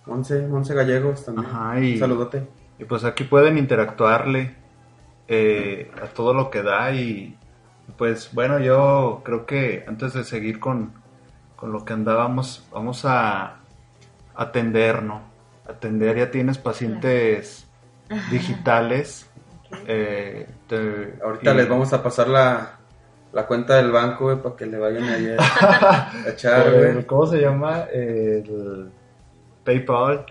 [0.06, 1.46] Monse, Monse Gallegos también.
[1.46, 2.46] Ajá, y- Saludote.
[2.78, 4.54] y pues aquí pueden interactuarle
[5.30, 7.36] eh, a todo lo que da y
[7.96, 10.92] pues bueno, yo creo que antes de seguir con,
[11.56, 13.56] con lo que andábamos, vamos a
[14.34, 15.22] atender, ¿no?
[15.68, 17.66] Atender, ya tienes pacientes
[18.30, 19.26] digitales.
[19.86, 22.78] eh, te- Ahorita y- les vamos a pasar la,
[23.32, 27.06] la cuenta del banco, para que le vayan ahí a, a echar, eh, güey.
[27.06, 27.82] ¿Cómo se llama?
[27.92, 28.90] El
[29.64, 30.26] PayPal.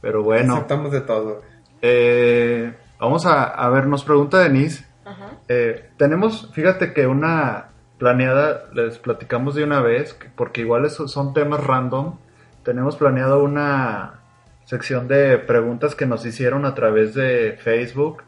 [0.00, 0.54] Pero bueno.
[0.54, 1.42] Aceptamos de todo.
[1.80, 4.84] Eh, vamos a, a ver, nos pregunta Denise.
[5.04, 5.30] Ajá.
[5.48, 7.66] eh, tenemos, fíjate que una
[7.98, 12.16] planeada, les platicamos de una vez, que- porque igual esos son temas random.
[12.64, 14.20] Tenemos planeado una
[14.64, 18.22] sección de preguntas que nos hicieron a través de Facebook,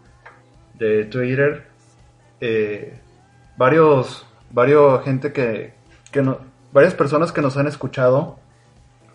[0.75, 1.69] de Twitter.
[2.41, 2.99] eh,
[3.57, 5.73] varios, varios gente que,
[6.11, 6.39] que no,
[6.73, 8.39] varias personas que nos han escuchado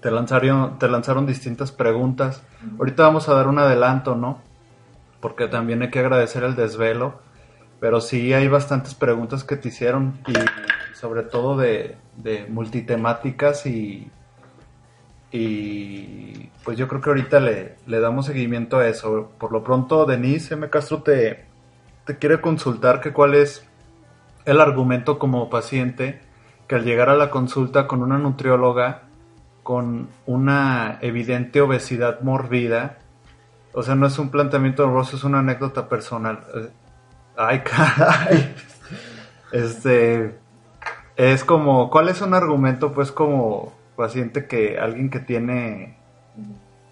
[0.02, 2.42] te lanzaron, te lanzaron distintas preguntas.
[2.80, 4.42] Ahorita vamos a dar un adelanto, ¿no?
[5.20, 7.20] Porque también hay que agradecer el desvelo.
[7.80, 10.34] Pero sí hay bastantes preguntas que te hicieron y
[10.96, 14.12] sobre todo de, de multitemáticas y,
[15.32, 19.32] y pues yo creo que ahorita le, le damos seguimiento a eso.
[19.38, 20.70] Por lo pronto, Denise M.
[20.70, 21.46] Castro te,
[22.06, 23.66] te quiere consultar que cuál es
[24.46, 26.22] el argumento como paciente
[26.68, 29.10] que al llegar a la consulta con una nutrióloga
[29.64, 32.99] con una evidente obesidad mórbida,
[33.74, 36.44] o sea, no es un planteamiento doloroso, es una anécdota personal.
[36.56, 36.70] Eh,
[37.38, 38.54] Ay, caray.
[39.52, 40.38] Este,
[41.16, 45.98] es como, ¿cuál es un argumento, pues, como paciente que alguien que tiene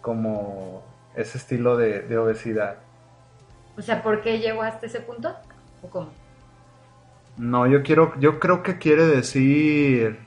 [0.01, 0.83] como
[1.15, 2.77] ese estilo de, de obesidad?
[3.77, 5.35] O sea, ¿por qué llegó hasta ese punto?
[5.81, 6.09] ¿O cómo?
[7.37, 10.19] No, yo quiero, yo creo que quiere decir.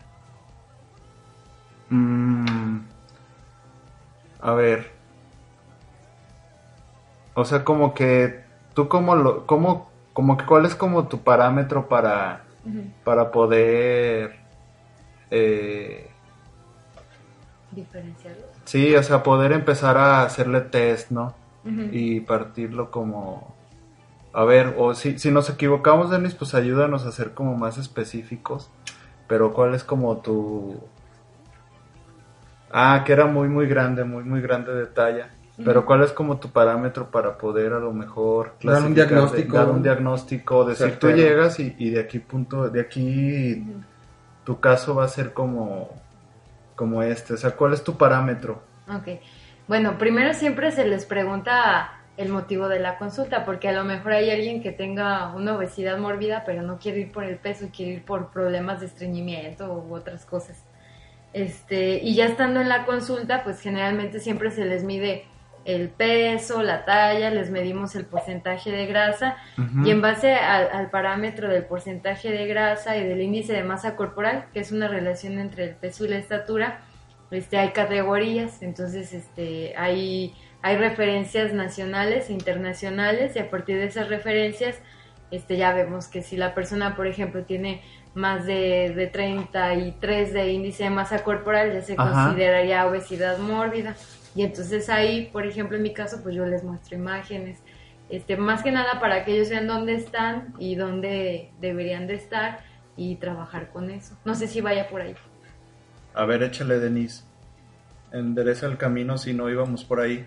[1.88, 2.78] mm,
[4.40, 4.99] a ver.
[7.34, 11.88] O sea, como que tú como lo, como, como que cuál es como tu parámetro
[11.88, 12.42] para,
[13.04, 14.36] para poder,
[15.30, 16.10] eh,
[17.70, 18.46] Diferenciarlos.
[18.64, 21.34] sí, o sea, poder empezar a hacerle test, ¿no?
[21.92, 23.54] Y partirlo como
[24.32, 28.70] a ver o si, si nos equivocamos Denis pues ayúdanos a ser como más específicos
[29.26, 30.80] pero cuál es como tu
[32.72, 35.30] ah que era muy muy grande muy muy grande de talla
[35.64, 39.56] pero cuál es como tu parámetro para poder a lo mejor Dar un diagnóstico.
[39.56, 41.16] dar un diagnóstico decir tú Certero.
[41.16, 43.64] llegas y, y de aquí punto de aquí
[44.44, 45.90] tu caso va a ser como
[46.76, 49.20] como este o sea cuál es tu parámetro Ok.
[49.68, 54.12] Bueno, primero siempre se les pregunta el motivo de la consulta, porque a lo mejor
[54.12, 57.92] hay alguien que tenga una obesidad mórbida, pero no quiere ir por el peso, quiere
[57.92, 60.64] ir por problemas de estreñimiento u otras cosas.
[61.32, 65.24] Este, y ya estando en la consulta, pues generalmente siempre se les mide
[65.64, 69.36] el peso, la talla, les medimos el porcentaje de grasa
[69.84, 73.94] y en base al, al parámetro del porcentaje de grasa y del índice de masa
[73.96, 76.80] corporal, que es una relación entre el peso y la estatura,
[77.30, 83.86] este, hay categorías, entonces este, hay, hay referencias nacionales e internacionales y a partir de
[83.86, 84.80] esas referencias
[85.30, 87.82] este, ya vemos que si la persona, por ejemplo, tiene
[88.14, 92.24] más de, de 33 de índice de masa corporal, ya se Ajá.
[92.24, 93.94] consideraría obesidad mórbida.
[94.40, 97.58] Y entonces ahí, por ejemplo, en mi caso, pues yo les muestro imágenes,
[98.08, 102.60] este, más que nada para que ellos vean dónde están y dónde deberían de estar
[102.96, 104.16] y trabajar con eso.
[104.24, 105.14] No sé si vaya por ahí.
[106.14, 107.22] A ver, échale, Denise.
[108.12, 110.26] Endereza el camino si no íbamos por ahí.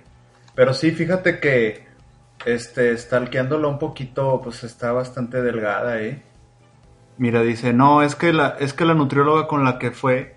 [0.54, 1.88] Pero sí, fíjate que,
[2.46, 6.22] este, stalkeándola un poquito, pues está bastante delgada, ¿eh?
[7.18, 10.36] Mira, dice, no, es que la, es que la nutrióloga con la que fue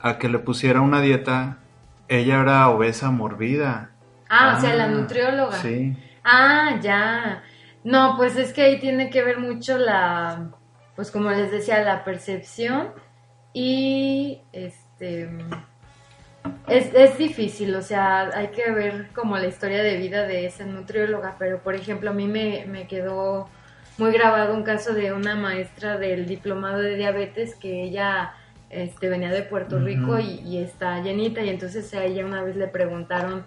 [0.00, 1.60] a que le pusiera una dieta,
[2.08, 3.90] ella era obesa morbida.
[4.28, 5.56] Ah, o sea, la Ah, nutrióloga.
[5.58, 5.96] Sí.
[6.24, 7.42] Ah, ya.
[7.84, 10.50] No, pues es que ahí tiene que ver mucho la,
[10.96, 12.92] pues como les decía, la percepción
[13.52, 15.28] y este
[16.66, 20.64] es, es difícil, o sea, hay que ver como la historia de vida de esa
[20.64, 23.48] nutrióloga, pero por ejemplo a mí me, me quedó
[23.98, 28.32] muy grabado un caso de una maestra del diplomado de diabetes que ella
[28.74, 29.78] este, venía de Puerto.
[29.78, 33.44] Rico y, y está llenita y entonces a ella una vez le preguntaron,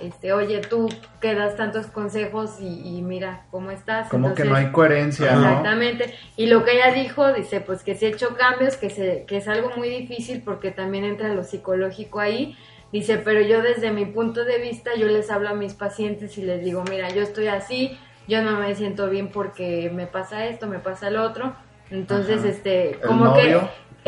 [0.00, 0.88] este, oye, tú
[1.20, 4.08] que das tantos consejos y, y mira cómo estás.
[4.08, 5.42] Como que no hay coherencia, ¿no?
[5.42, 6.14] Exactamente.
[6.36, 9.38] Y lo que ella dijo, dice, pues que se ha hecho cambios, que, se, que
[9.38, 12.56] es algo muy difícil porque también entra lo psicológico ahí.
[12.92, 16.42] Dice, pero yo desde mi punto de vista, yo les hablo a mis pacientes y
[16.42, 17.98] les digo, mira, yo estoy así,
[18.28, 21.54] yo no me siento bien porque me pasa esto, me pasa lo otro.
[21.90, 22.48] Entonces, Ajá.
[22.48, 23.60] este, El como que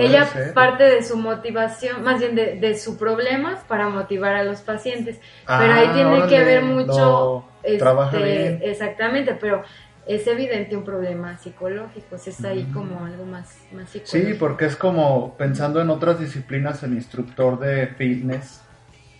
[0.06, 0.54] ella ser.
[0.54, 5.18] parte de su motivación, más bien de, de sus problemas para motivar a los pacientes.
[5.46, 7.44] pero Ah, ahí tiene que ver mucho, lo
[7.78, 8.60] trabaja este, bien.
[8.62, 9.62] exactamente, pero
[10.06, 14.28] es evidente un problema psicológico, o sea, está ahí como algo más, más psicológico.
[14.32, 18.60] Sí, porque es como pensando en otras disciplinas, el instructor de fitness,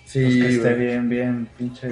[0.05, 1.89] Sí, pues que esté bien, bien, pinche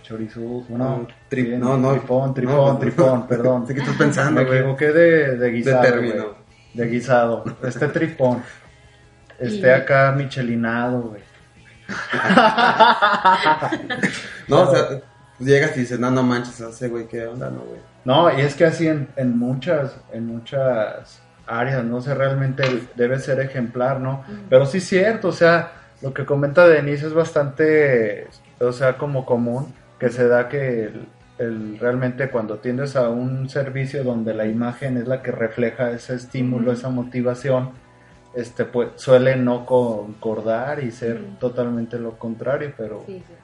[0.00, 1.92] chorizo, no, No, tri- bien, no, no.
[1.92, 3.64] tripón, tripón, No, tripón, perdón.
[3.66, 6.24] ¿De qué estás pensando, Me equivoqué de, de guisado, De término.
[6.24, 6.43] güey.
[6.74, 8.42] De guisado, este tripón,
[9.38, 11.22] esté Y- acá michelinado, güey.
[14.48, 15.00] No, o sea,
[15.38, 17.80] llegas y dices, no, no manches, ese güey, ¿qué onda, no, güey?
[18.04, 23.18] No, y es que así en, en muchas, en muchas áreas, no sé, realmente debe
[23.18, 24.24] ser ejemplar, ¿no?
[24.50, 25.72] Pero sí es cierto, o sea,
[26.02, 28.26] lo que comenta Denise es bastante,
[28.60, 31.08] o sea, como común, que se da que el,
[31.38, 36.14] el- realmente cuando tiendes a un servicio donde la imagen es la que refleja ese
[36.14, 37.70] estímulo, esa motivación,
[38.34, 43.34] este pues suele no concordar y ser totalmente lo contrario, pero Sí, sí.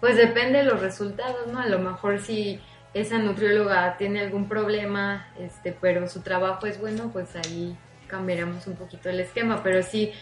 [0.00, 1.60] Pues depende de los resultados, ¿no?
[1.60, 2.60] A lo mejor si
[2.92, 7.74] esa nutrióloga tiene algún problema, este, pero su trabajo es bueno, pues ahí
[8.06, 10.12] cambiaremos un poquito el esquema, pero sí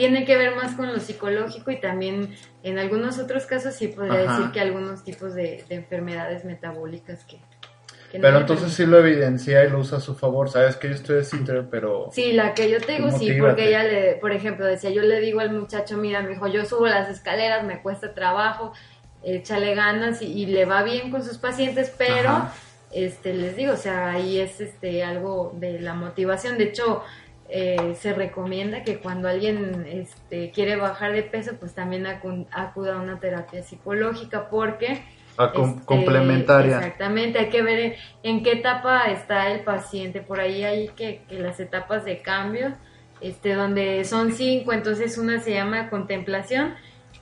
[0.00, 4.22] tiene que ver más con lo psicológico y también en algunos otros casos sí podría
[4.22, 4.38] Ajá.
[4.38, 7.38] decir que algunos tipos de, de enfermedades metabólicas que...
[8.18, 11.16] pero entonces sí lo evidencia y lo usa a su favor, sabes que yo estoy
[11.16, 14.88] de pero Sí, la que yo te digo, sí, porque ella le, por ejemplo, decía,
[14.88, 18.72] yo le digo al muchacho, mira, me dijo, yo subo las escaleras, me cuesta trabajo,
[19.22, 22.54] échale ganas y, y le va bien con sus pacientes, pero, Ajá.
[22.90, 26.56] este, les digo, o sea, ahí es, este, algo de la motivación.
[26.56, 27.02] De hecho,
[27.52, 32.94] eh, se recomienda que cuando alguien, este, quiere bajar de peso, pues también acu- acuda
[32.94, 35.02] a una terapia psicológica, porque
[35.36, 36.76] a com- este, complementaria.
[36.78, 40.20] Exactamente, hay que ver en, qué etapa está el paciente.
[40.20, 42.72] Por ahí hay que, que las etapas de cambio,
[43.20, 46.74] este, donde son cinco, entonces una se llama contemplación,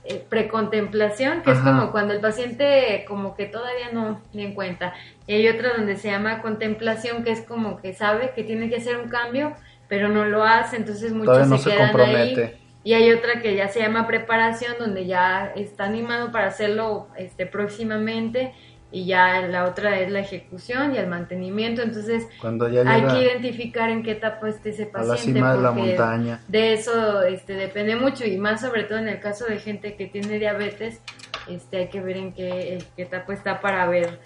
[0.05, 4.93] eh, precontemplación, que es como cuando el paciente como que todavía no ni en cuenta.
[5.27, 8.77] Y hay otra donde se llama contemplación, que es como que sabe que tiene que
[8.77, 9.55] hacer un cambio,
[9.89, 13.55] pero no lo hace, entonces muchos no se se quedan ahí y hay otra que
[13.55, 18.53] ya se llama preparación, donde ya está animado para hacerlo este, próximamente.
[18.91, 21.83] Y ya la otra es la ejecución y el mantenimiento.
[21.83, 25.11] Entonces Cuando ya hay que identificar en qué etapa esté ese a paciente.
[25.11, 26.41] la cima de la montaña.
[26.47, 30.07] De eso este, depende mucho y más sobre todo en el caso de gente que
[30.07, 31.01] tiene diabetes,
[31.47, 34.19] este, hay que ver en qué, en qué etapa está para ver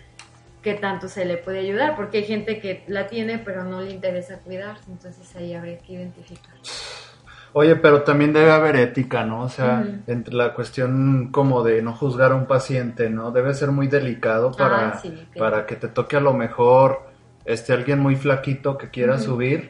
[0.64, 3.92] qué tanto se le puede ayudar, porque hay gente que la tiene pero no le
[3.92, 6.54] interesa cuidar, entonces ahí habría que identificar.
[7.56, 9.42] Oye, pero también debe haber ética, ¿no?
[9.44, 13.30] O sea, entre la cuestión como de no juzgar a un paciente, ¿no?
[13.30, 15.52] Debe ser muy delicado para, Ah, sí, claro.
[15.52, 17.14] para que te toque a lo mejor
[17.46, 19.70] este alguien muy flaquito que quiera subir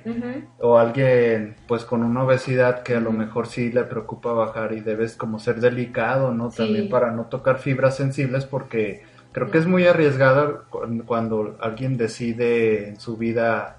[0.60, 4.80] o alguien pues con una obesidad que a lo mejor sí le preocupa bajar y
[4.80, 6.52] debes como ser delicado, ¿no?
[6.52, 6.58] Sí.
[6.58, 11.98] También para no tocar fibras sensibles porque creo que es muy arriesgado cu- cuando alguien
[11.98, 13.78] decide en su vida,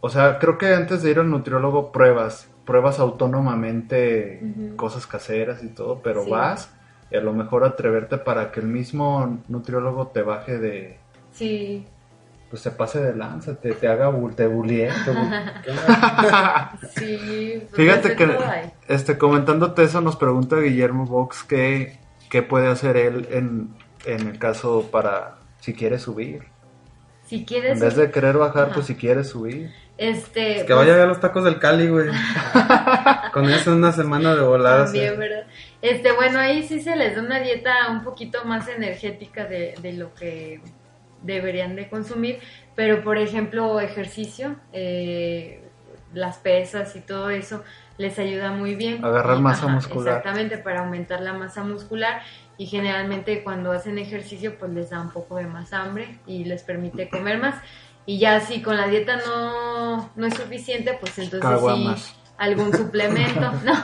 [0.00, 4.40] o sea, creo que antes de ir al nutriólogo pruebas, pruebas autónomamente
[4.76, 6.30] cosas caseras y todo, pero Sí.
[6.30, 6.72] vas
[7.10, 10.98] y a lo mejor atreverte para que el mismo nutriólogo te baje de,
[11.30, 11.84] Sí,
[12.48, 16.72] pues se pase de lanza, te, te haga, bu- te bulie, te bu- ¿Qué onda?
[16.94, 17.58] sí.
[17.70, 18.28] pues, Fíjate que,
[18.88, 21.98] este, comentándote eso, nos pregunta Guillermo Vox qué,
[22.30, 23.74] qué puede hacer él en,
[24.06, 26.42] en el caso para si quiere subir.
[27.26, 28.74] Si quieres, En vez de querer bajar, Ajá.
[28.74, 29.72] pues si quiere subir.
[29.96, 32.08] este, Que vaya a ver los tacos del Cali, güey.
[33.32, 34.92] Con eso una semana de voladas.
[34.92, 35.46] También, ¿verdad?
[35.82, 39.92] Este, bueno, ahí sí se les da una dieta un poquito más energética de, de
[39.94, 40.60] lo que
[41.22, 42.38] deberían de consumir,
[42.74, 45.62] pero por ejemplo, ejercicio, eh,
[46.12, 47.64] las pesas y todo eso
[47.96, 49.02] les ayuda muy bien.
[49.04, 50.18] Agarrar Y- masa muscular.
[50.18, 52.20] Exactamente, para aumentar la masa muscular
[52.58, 56.62] y generalmente cuando hacen ejercicio pues les da un poco de más hambre y les
[56.62, 57.56] permite comer más.
[58.06, 62.00] Y ya si con la dieta no, no es suficiente, pues entonces Caguamas.
[62.00, 63.74] sí algún suplemento, no,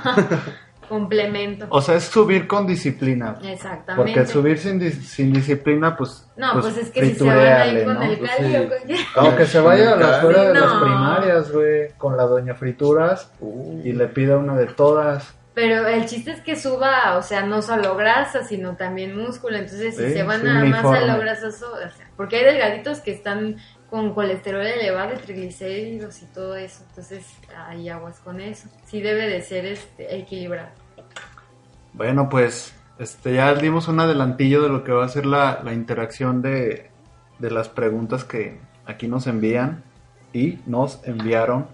[0.88, 1.66] complemento.
[1.70, 3.36] O sea, es subir con disciplina.
[3.44, 3.94] Exactamente.
[4.12, 6.28] Porque subir sin, dis- sin disciplina, pues.
[6.36, 8.02] No, pues, es que si se van ahí con ¿no?
[8.02, 8.56] el Pues cali sí.
[8.56, 8.96] o con qué.
[9.16, 13.80] Aunque se vaya a la escuela de las primarias, güey, con la doña frituras Uh,
[13.84, 15.32] y le pida una de todas.
[15.60, 19.58] Pero el chiste es que suba, o sea, no solo grasa, sino también músculo.
[19.58, 23.00] Entonces, si Sí, se van nada más a lo grasoso, o sea, porque hay delgaditos
[23.00, 23.56] que están
[23.90, 26.82] con colesterol elevado triglicéridos y todo eso.
[26.88, 27.26] Entonces,
[27.68, 28.70] hay aguas con eso.
[28.86, 30.70] Sí debe de ser este, equilibrado.
[31.92, 35.74] Bueno, pues este ya dimos un adelantillo de lo que va a ser la, la
[35.74, 36.88] interacción de,
[37.38, 39.82] de las preguntas que aquí nos envían
[40.32, 41.66] y nos enviaron.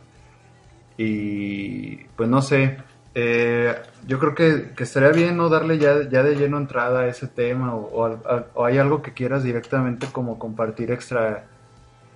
[0.97, 2.79] Y pues no sé,
[3.19, 3.75] eh,
[4.07, 7.27] yo creo que, que estaría bien no darle ya, ya de lleno entrada a ese
[7.27, 11.45] tema o, hay algo que quieras directamente como compartir extra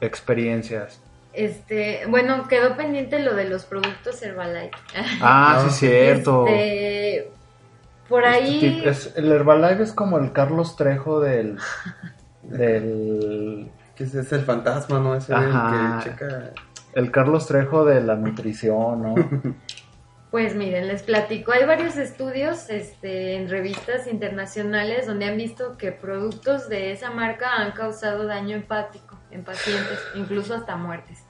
[0.03, 1.01] experiencias.
[1.33, 4.73] Este, bueno, quedó pendiente lo de los productos Herbalife.
[5.23, 6.47] Ah, sí, cierto.
[6.47, 7.31] Este,
[8.09, 8.61] por Este ahí.
[8.61, 11.57] tip- es- el Herbalife es como el Carlos Trejo del...
[12.43, 15.15] del que ese es el fantasma, ¿no?
[15.15, 16.01] Ese Ajá.
[16.03, 16.51] que checa.
[16.95, 19.15] el Carlos Trejo de la nutrición, ¿no?
[20.31, 25.91] Pues miren, les platico, hay varios estudios este, en revistas internacionales donde han visto que
[25.91, 31.25] productos de esa marca han causado daño hepático en pacientes, incluso hasta muertes.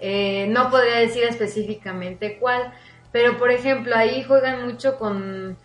[0.00, 2.72] Eh, no podría decir específicamente cuál,
[3.12, 5.56] pero por ejemplo ahí juegan mucho con,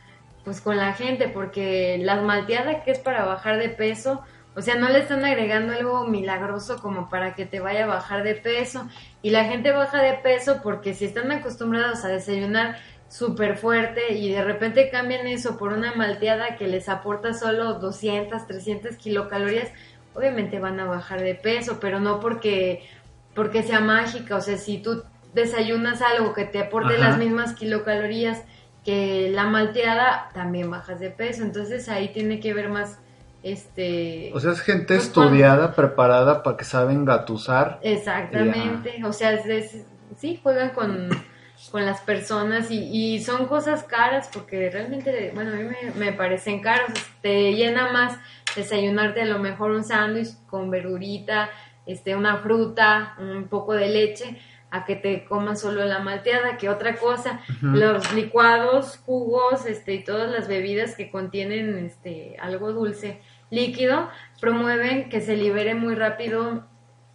[0.44, 4.22] pues, con la gente porque la malteada que es para bajar de peso,
[4.58, 8.24] o sea, no le están agregando algo milagroso como para que te vaya a bajar
[8.24, 8.90] de peso.
[9.22, 12.76] Y la gente baja de peso porque si están acostumbrados a desayunar
[13.08, 18.48] súper fuerte y de repente cambian eso por una malteada que les aporta solo 200,
[18.48, 19.70] 300 kilocalorías,
[20.16, 22.90] obviamente van a bajar de peso, pero no porque,
[23.36, 24.38] porque sea mágica.
[24.38, 25.04] O sea, si tú
[25.36, 27.10] desayunas algo que te aporte Ajá.
[27.10, 28.42] las mismas kilocalorías
[28.84, 31.44] que la malteada, también bajas de peso.
[31.44, 32.98] Entonces ahí tiene que ver más
[33.44, 37.80] este O sea, es gente Pues, estudiada, preparada para que saben gatusar.
[37.84, 39.86] Exactamente, o sea, es- es-
[40.18, 41.10] sí, juegan con,
[41.72, 46.14] con las personas y, y son cosas caras porque realmente, bueno, a mí me, me
[46.14, 48.18] parecen caros, te llena más
[48.56, 51.50] desayunarte a lo mejor un sándwich con verdurita,
[51.86, 54.38] este, una fruta, un poco de leche,
[54.70, 60.04] a que te comas solo la malteada, que otra cosa, los licuados, jugos, este, y
[60.04, 64.10] todas las bebidas que contienen, este, algo dulce, líquido,
[64.42, 66.66] promueven que se libere muy rápido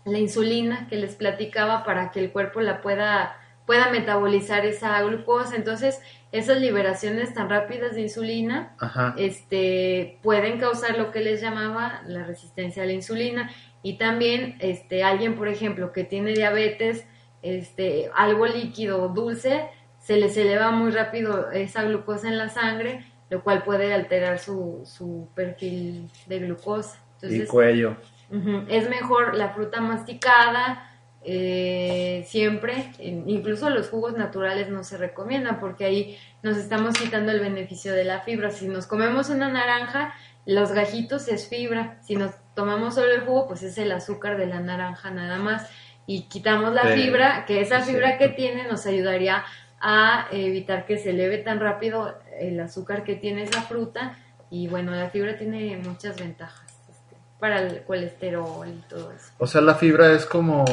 [0.05, 3.37] la insulina que les platicaba para que el cuerpo la pueda
[3.67, 5.57] pueda metabolizar esa glucosa.
[5.57, 6.01] Entonces,
[6.33, 9.15] esas liberaciones tan rápidas de insulina Ajá.
[9.17, 13.51] este, pueden causar lo que les llamaba la resistencia a la insulina.
[13.83, 17.07] Y también este, alguien, por ejemplo, que tiene diabetes,
[17.43, 19.69] este, algo líquido o dulce,
[19.99, 24.83] se les eleva muy rápido esa glucosa en la sangre, lo cual puede alterar su,
[24.85, 26.99] su perfil de glucosa.
[27.23, 27.97] Y Entonces, cuello.
[28.31, 30.89] Ujú, Es mejor la fruta masticada,
[31.25, 37.31] eh, siempre, in- incluso los jugos naturales no se recomiendan porque ahí nos estamos quitando
[37.33, 38.51] el beneficio de la fibra.
[38.51, 40.15] Si nos comemos una naranja,
[40.47, 41.99] los gajitos es fibra.
[42.03, 45.71] Si nos tomamos solo el jugo, pues es el azúcar de la naranja nada más.
[46.07, 49.45] Y quitamos la Sí, fibra, que esa es fibra que tiene nos ayudaría
[49.81, 54.17] a evitar que se eleve tan rápido el azúcar que tiene esa fruta.
[54.51, 59.33] Y bueno, la fibra tiene muchas ventajas este, para el colesterol y todo eso.
[59.39, 60.65] O sea, la fibra es como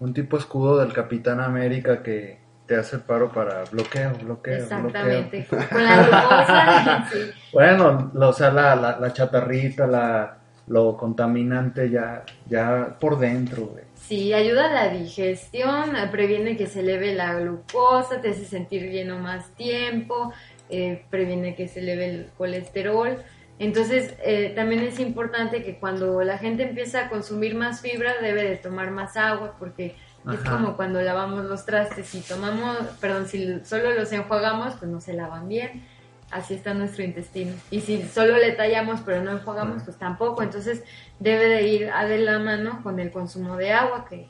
[0.00, 5.46] un tipo escudo del Capitán América que te hace el paro para bloqueo, bloqueo, Exactamente,
[5.50, 5.68] bloqueo.
[5.70, 7.18] con la glucosa, sí.
[7.52, 10.37] Bueno, o sea, la, la, la chatarrita, la,
[10.68, 13.84] lo contaminante ya, ya por dentro, güey.
[13.94, 19.18] Sí, ayuda a la digestión, previene que se eleve la glucosa, te hace sentir lleno
[19.18, 20.32] más tiempo,
[20.70, 23.18] eh, previene que se eleve el colesterol.
[23.58, 28.44] Entonces, eh, también es importante que cuando la gente empieza a consumir más fibra, debe
[28.44, 29.96] de tomar más agua, porque
[30.32, 35.00] es como cuando lavamos los trastes, si tomamos, perdón, si solo los enjuagamos, pues no
[35.00, 35.84] se lavan bien.
[36.30, 37.52] Así está nuestro intestino.
[37.70, 40.42] Y si solo le tallamos pero no enjuagamos, pues tampoco.
[40.42, 40.82] Entonces
[41.18, 44.28] debe de ir a de la mano con el consumo de agua, que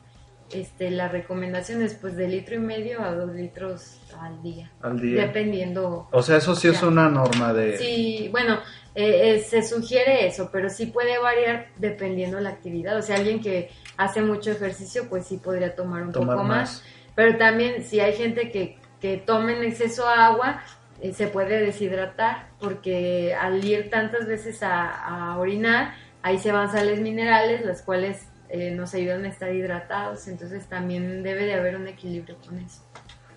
[0.53, 4.71] este, la recomendación es pues de litro y medio a dos litros al día.
[4.81, 5.27] Al día.
[5.27, 6.09] Dependiendo.
[6.11, 7.77] O sea, eso sí es una norma de...
[7.79, 8.59] Sí, bueno,
[8.95, 12.97] eh, eh, se sugiere eso, pero sí puede variar dependiendo la actividad.
[12.97, 16.59] O sea, alguien que hace mucho ejercicio, pues sí podría tomar un tomar poco más.
[16.59, 16.85] más.
[17.15, 20.63] Pero también si hay gente que, que toma en exceso agua,
[21.01, 24.91] eh, se puede deshidratar porque al ir tantas veces a,
[25.33, 30.27] a orinar, ahí se van sales minerales, las cuales eh, nos ayudan a estar hidratados.
[30.29, 32.83] Entonces también debe de haber un equilibrio con eso.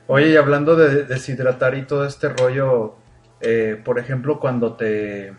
[0.07, 2.95] Oye, y hablando de deshidratar y todo este rollo,
[3.39, 5.34] eh, por ejemplo, cuando te...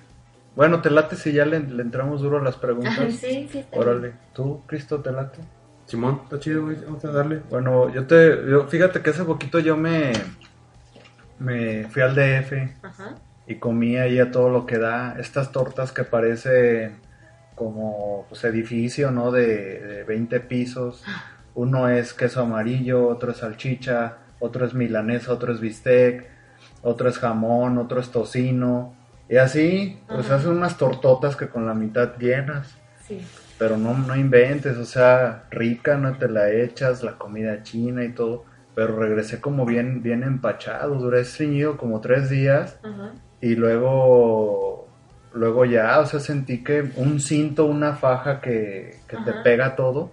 [0.54, 2.94] Bueno, te late si ya le, le entramos duro a las preguntas.
[3.14, 5.40] sí, sí, está Órale, ¿tú, Cristo, te late?
[5.86, 6.76] Simón, está chido, güey.
[6.84, 7.40] Vamos a darle.
[7.50, 8.48] Bueno, yo te...
[8.48, 10.12] Yo, fíjate que hace poquito yo me...
[11.38, 12.52] Me fui al DF.
[12.82, 13.14] Ajá.
[13.46, 15.16] y comí ahí a todo lo que da.
[15.18, 16.96] Estas tortas que parecen
[17.54, 19.30] como pues, edificio, ¿no?
[19.30, 21.04] De, de 20 pisos.
[21.54, 26.26] Uno es queso amarillo, otro es salchicha, otro es milanesa, otro es bistec,
[26.82, 28.94] otro es jamón, otro es tocino.
[29.28, 30.36] Y así, pues Ajá.
[30.36, 32.76] hacen unas tortotas que con la mitad llenas.
[33.06, 33.20] Sí.
[33.58, 38.10] Pero no, no inventes, o sea, rica, no te la echas, la comida china y
[38.10, 38.44] todo.
[38.74, 42.78] Pero regresé como bien, bien empachado, duré estreñido como tres días
[43.40, 44.88] y luego,
[45.34, 50.10] luego ya, o sea, sentí que un cinto, una faja que, que te pega todo.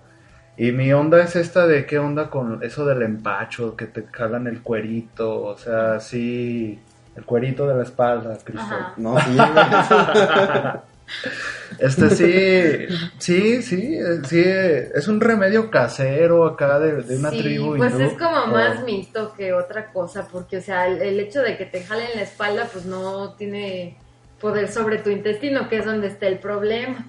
[0.57, 4.45] Y mi onda es esta de qué onda con eso del empacho, que te jalan
[4.45, 6.77] el cuerito, o sea, sí,
[7.15, 8.75] el cuerito de la espalda, Cristo.
[8.97, 9.37] No, sí.
[11.79, 17.77] Este sí, sí, sí, sí, es un remedio casero acá de, de una sí, tribu
[17.77, 21.41] pues hindú, es como más mito que otra cosa, porque, o sea, el, el hecho
[21.41, 23.97] de que te jalen la espalda, pues no tiene
[24.39, 27.05] poder sobre tu intestino, que es donde está el problema.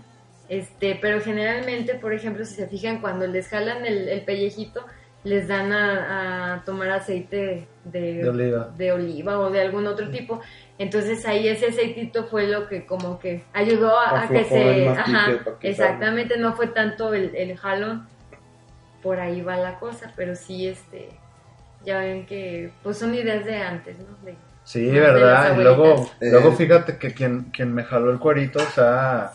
[0.48, 4.84] Este, pero generalmente, por ejemplo, si se fijan, cuando les jalan el, el pellejito,
[5.24, 8.70] les dan a, a tomar aceite de, De oliva.
[8.76, 10.40] de oliva o de algún otro tipo.
[10.78, 14.88] Entonces ahí ese aceitito fue lo que como que ayudó a, a que se...
[14.88, 15.26] Ajá,
[15.60, 18.06] exactamente, no fue tanto el, el jalón
[19.02, 21.08] por ahí va la cosa, pero sí, este,
[21.84, 24.16] ya ven que, pues son ideas de antes, ¿no?
[24.24, 25.58] De- Sí, verdad.
[25.58, 26.10] Y luego.
[26.20, 26.30] Eh.
[26.30, 29.32] luego fíjate que quien, quien me jaló el cuerito, o sea,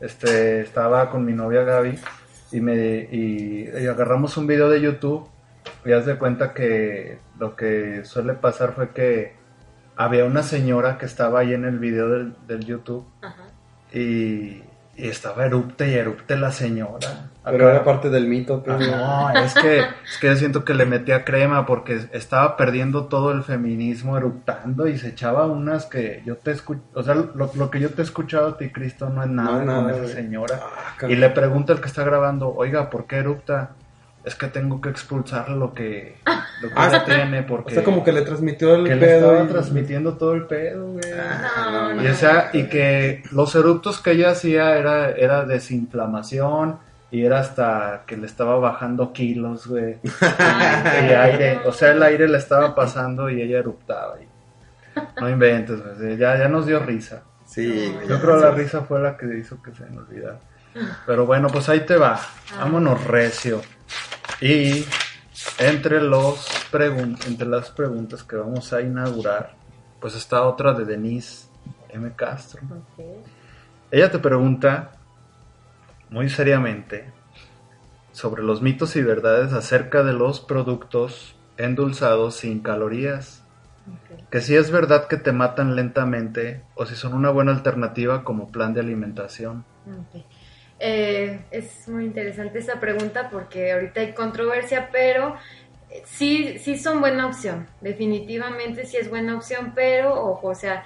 [0.00, 1.98] este, estaba con mi novia Gaby
[2.52, 5.28] y me y, y agarramos un video de YouTube
[5.84, 9.34] y haz de cuenta que lo que suele pasar fue que
[9.96, 13.44] había una señora que estaba ahí en el video del, del YouTube Ajá.
[13.92, 14.62] y,
[14.96, 17.30] y estaba erupte y erupte la señora.
[17.44, 18.90] Pero Acá- era parte del mito, pues, güey.
[18.94, 23.06] Ah, no, es que, es que yo siento que le metía crema porque estaba perdiendo
[23.06, 27.50] todo el feminismo eruptando y se echaba unas que yo te escucho, o sea, lo,
[27.54, 30.04] lo que yo te he escuchado a ti, Cristo, no es nada No, nada, con
[30.04, 30.60] esa señora.
[30.62, 33.70] Ah, Y le pregunta el que está grabando, oiga, ¿por qué erupta?
[34.24, 36.14] Es que tengo que expulsar lo que,
[36.62, 39.04] lo que Ah, ella tiene O porque sea, como que le transmitió el que le
[39.04, 39.32] pedo.
[39.32, 41.04] estaba y- transmitiendo todo el pedo, güey.
[41.12, 46.78] Ah, No, Y, o sea, y que los eructos que ella hacía era, era desinflamación
[47.12, 49.98] y era hasta que le estaba bajando kilos, güey.
[50.38, 54.16] Ay, Y aire, o sea, el aire le estaba pasando y ella eruptaba.
[54.20, 54.26] y-
[55.20, 56.16] no inventes, güey.
[56.16, 57.22] Ya, ya nos dio risa.
[57.46, 58.08] Sí, güey.
[58.08, 60.40] Yo creo la risa fue la que hizo que se me olvidara.
[61.06, 62.18] Pero bueno, pues ahí te va.
[62.58, 63.60] Vámonos recio.
[64.40, 64.84] Y
[65.58, 69.52] entre los pregun- entre las preguntas que vamos a inaugurar,
[70.00, 71.46] pues está otra de Denise
[71.90, 72.10] M.
[72.16, 72.62] Castro.
[72.70, 73.04] Ok.
[73.90, 74.92] Ella te pregunta
[76.12, 77.06] muy seriamente
[78.12, 83.42] sobre los mitos y verdades acerca de los productos endulzados sin calorías.
[83.88, 84.30] Ok.
[84.30, 88.52] Que si es verdad que te matan lentamente o si son una buena alternativa como
[88.52, 89.64] plan de alimentación.
[90.78, 95.36] Eh, es muy interesante esa pregunta porque ahorita hay controversia, pero
[95.88, 97.66] eh, sí, sí son buena opción.
[97.80, 100.84] Definitivamente sí es buena opción, pero ojo, o sea,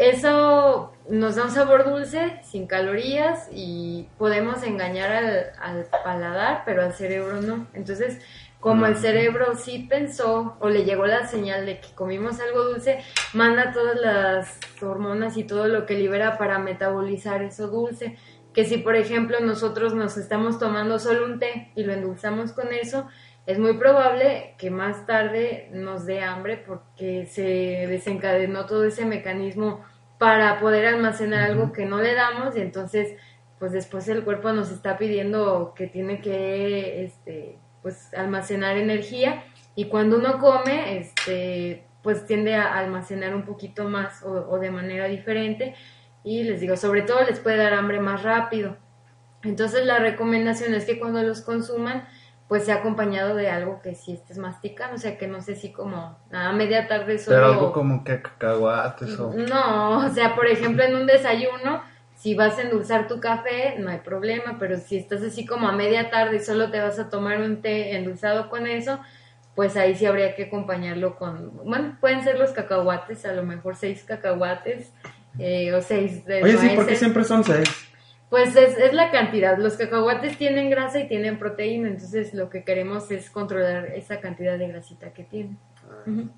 [0.00, 6.82] eso nos da un sabor dulce, sin calorías y podemos engañar al, al paladar, pero
[6.82, 7.66] al cerebro no.
[7.74, 8.18] Entonces,
[8.60, 9.02] como el Ujú.
[9.02, 13.00] cerebro sí pensó o le llegó la señal de que comimos algo dulce,
[13.34, 18.16] manda todas las hormonas y todo lo que libera para metabolizar eso dulce.
[18.54, 22.72] Que si, por ejemplo, nosotros nos estamos tomando solo un té y lo endulzamos con
[22.72, 23.06] eso,
[23.46, 29.84] es muy probable que más tarde nos dé hambre porque se desencadenó todo ese mecanismo
[30.20, 33.16] para poder almacenar algo que no le damos y entonces
[33.58, 39.44] pues después el cuerpo nos está pidiendo que tiene que este pues almacenar energía
[39.74, 44.70] y cuando uno come este pues tiende a almacenar un poquito más o, o de
[44.70, 45.74] manera diferente
[46.22, 48.76] y les digo sobre todo les puede dar hambre más rápido.
[49.42, 52.06] Entonces la recomendación es que cuando los consuman
[52.50, 55.70] pues sea acompañado de algo que sí estés masticando, o sea que no sé si
[55.70, 57.36] como a media tarde solo...
[57.36, 59.32] Pero algo como que cacahuates o...
[59.32, 61.80] No, o sea, por ejemplo, en un desayuno,
[62.16, 65.72] si vas a endulzar tu café, no hay problema, pero si estás así como a
[65.72, 68.98] media tarde y solo te vas a tomar un té endulzado con eso,
[69.54, 73.76] pues ahí sí habría que acompañarlo con, bueno, pueden ser los cacahuates, a lo mejor
[73.76, 74.92] seis cacahuates
[75.38, 77.89] eh, o seis de Oye, sí, porque siempre son seis.
[78.30, 79.58] Pues es, es la cantidad.
[79.58, 84.56] Los cacahuates tienen grasa y tienen proteína, entonces lo que queremos es controlar esa cantidad
[84.56, 85.58] de grasita que tienen.
[86.06, 86.30] Ujú.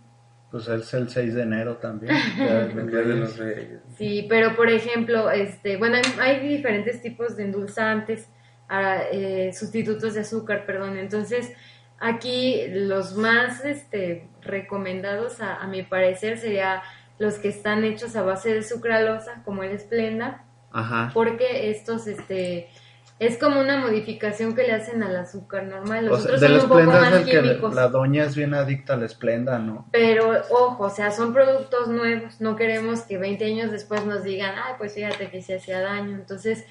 [0.51, 2.14] Pues es el 6 de enero también.
[2.38, 3.18] ya El de día de Reyes.
[3.20, 3.80] los reyes.
[3.97, 8.28] Sí, pero por ejemplo, este, bueno, hay, hay diferentes tipos de endulzantes,
[8.68, 10.97] ah, eh, sustitutos de azúcar, perdón.
[10.97, 11.53] Entonces,
[12.01, 16.82] aquí los más este, recomendados, a, a mi parecer, sería
[17.18, 21.10] los que están hechos a base de sucralosa, como el Splenda, Ajá.
[21.12, 22.68] porque estos, este,
[23.18, 26.06] es como una modificación que le hacen al azúcar normal.
[26.06, 27.74] Los O sea, otros del son un poco más que químicos.
[27.74, 29.86] la doña es bien adicta al Splenda, ¿no?
[29.92, 32.40] Pero ojo, o sea, son productos nuevos.
[32.40, 36.16] No queremos que 20 años después nos digan, ay, pues fíjate que se hacía daño.
[36.16, 36.64] Entonces,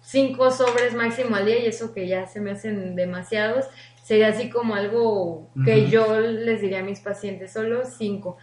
[0.00, 3.66] cinco sobres máximo al día y eso que ya se me hacen demasiados.
[4.02, 8.38] Sería así como algo que yo les diría a mis pacientes, solo cinco.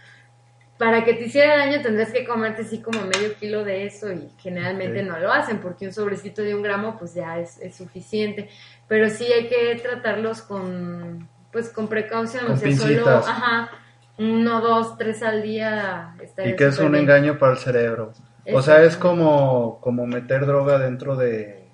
[0.80, 4.30] Para que te hiciera daño tendrías que comerte así como medio kilo de eso y
[4.38, 8.48] generalmente no lo hacen porque un sobrecito de un gramo pues ya es, es suficiente.
[8.88, 13.70] Pero sí hay que tratarlos con pues con precaución, Con o sea, solo, ajá,
[14.16, 16.14] uno, dos, tres al día.
[16.18, 17.04] estaría Y que es un bien.
[17.04, 18.14] engaño para el cerebro.
[18.50, 21.68] O sea, es como, como meter droga dentro de,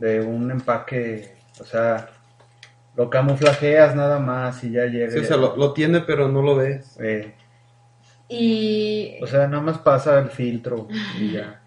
[0.00, 1.36] de un empaque.
[1.60, 2.08] O sea,
[2.96, 5.12] lo camuflajeas nada más y ya llega.
[5.12, 6.98] Sí, o sea, lo, lo tiene, pero no lo ves.
[7.00, 7.32] Eh,
[8.28, 11.60] Y, o sea, nada más pasa el filtro y ya.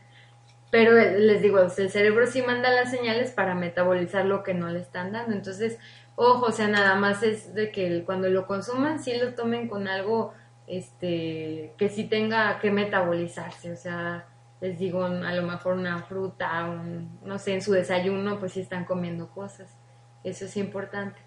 [0.71, 4.79] pero les digo, el cerebro sí manda las señales para metabolizar lo que no le
[4.79, 5.33] están dando.
[5.33, 5.77] Entonces,
[6.15, 9.87] ojo, o sea, nada más es de que cuando lo consuman, sí lo tomen con
[9.87, 10.33] algo
[10.65, 13.71] este que sí tenga que metabolizarse.
[13.71, 14.27] O sea,
[14.59, 18.61] les digo, a lo mejor una fruta, un, no sé, en su desayuno, pues sí
[18.61, 19.77] están comiendo cosas.
[20.23, 21.26] Eso es importante.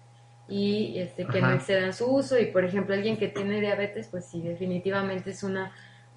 [0.51, 2.37] Y este, que no excedan su uso.
[2.37, 5.71] Y por ejemplo, alguien que tiene diabetes, pues sí, definitivamente es una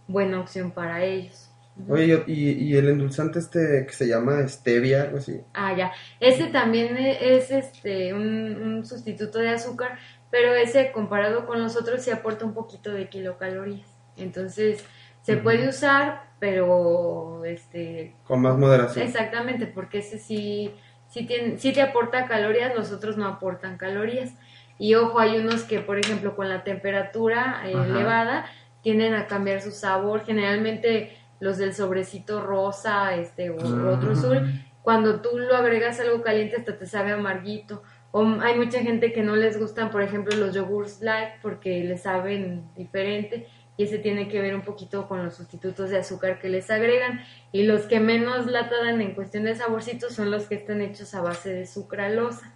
[0.09, 1.51] buena opción para ellos.
[1.89, 5.41] Oye, y, y el endulzante este que se llama stevia, algo así.
[5.55, 5.93] Ah, ya.
[6.20, 9.99] Ese también e- es este un, un sustituto de azúcar,
[10.30, 13.89] pero ese comparado con los otros sí aporta un poquito de kilocalorías.
[14.16, 14.85] Entonces,
[15.22, 19.07] se puede usar, pero este Con más moderación.
[19.07, 20.72] exactamente, porque ese sí
[21.15, 24.35] sí tiene sí te aporta calorías, los otros no aportan calorías.
[24.79, 28.47] Y ojo, hay unos que, por ejemplo, con la temperatura eh, elevada
[28.83, 30.25] tienden a cambiar su sabor.
[30.27, 33.57] Generalmente los del sobrecito rosa, este o
[33.89, 37.85] otro azul, cuando tú lo agregas algo caliente hasta te sabe amarguito.
[38.11, 42.03] O hay mucha gente que no les gustan, por ejemplo, los yogurts light porque les
[42.03, 43.47] saben diferente
[43.77, 47.22] y ese tiene que ver un poquito con los sustitutos de azúcar que les agregan.
[47.51, 51.14] Y los que menos lata dan en cuestión de saborcitos son los que están hechos
[51.14, 52.53] a base de sucralosa.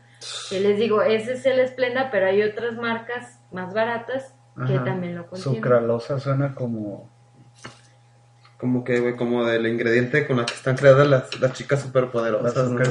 [0.49, 4.33] Que les digo, ese es el Esplenda, pero hay otras marcas más baratas
[4.66, 4.85] que Ajá.
[4.85, 5.61] también lo contienen.
[5.61, 7.11] Sucralosa suena como.
[8.59, 12.69] Como que, güey, como del ingrediente con la que están creadas las, las chicas superpoderosas.
[12.69, 12.81] ¿no?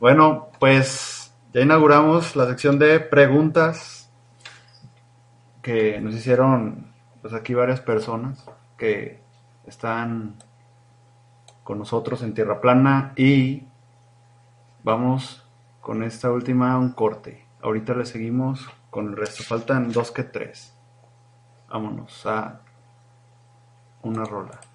[0.00, 3.99] bueno, pues ya inauguramos la sección de preguntas
[5.62, 6.92] que nos hicieron
[7.22, 8.46] pues aquí varias personas
[8.76, 9.20] que
[9.66, 10.36] están
[11.64, 13.64] con nosotros en Tierra Plana y
[14.82, 15.46] vamos
[15.80, 17.46] con esta última un corte.
[17.62, 19.42] Ahorita le seguimos con el resto.
[19.42, 20.74] Faltan dos que tres.
[21.68, 22.60] Vámonos a
[24.02, 24.69] una rola.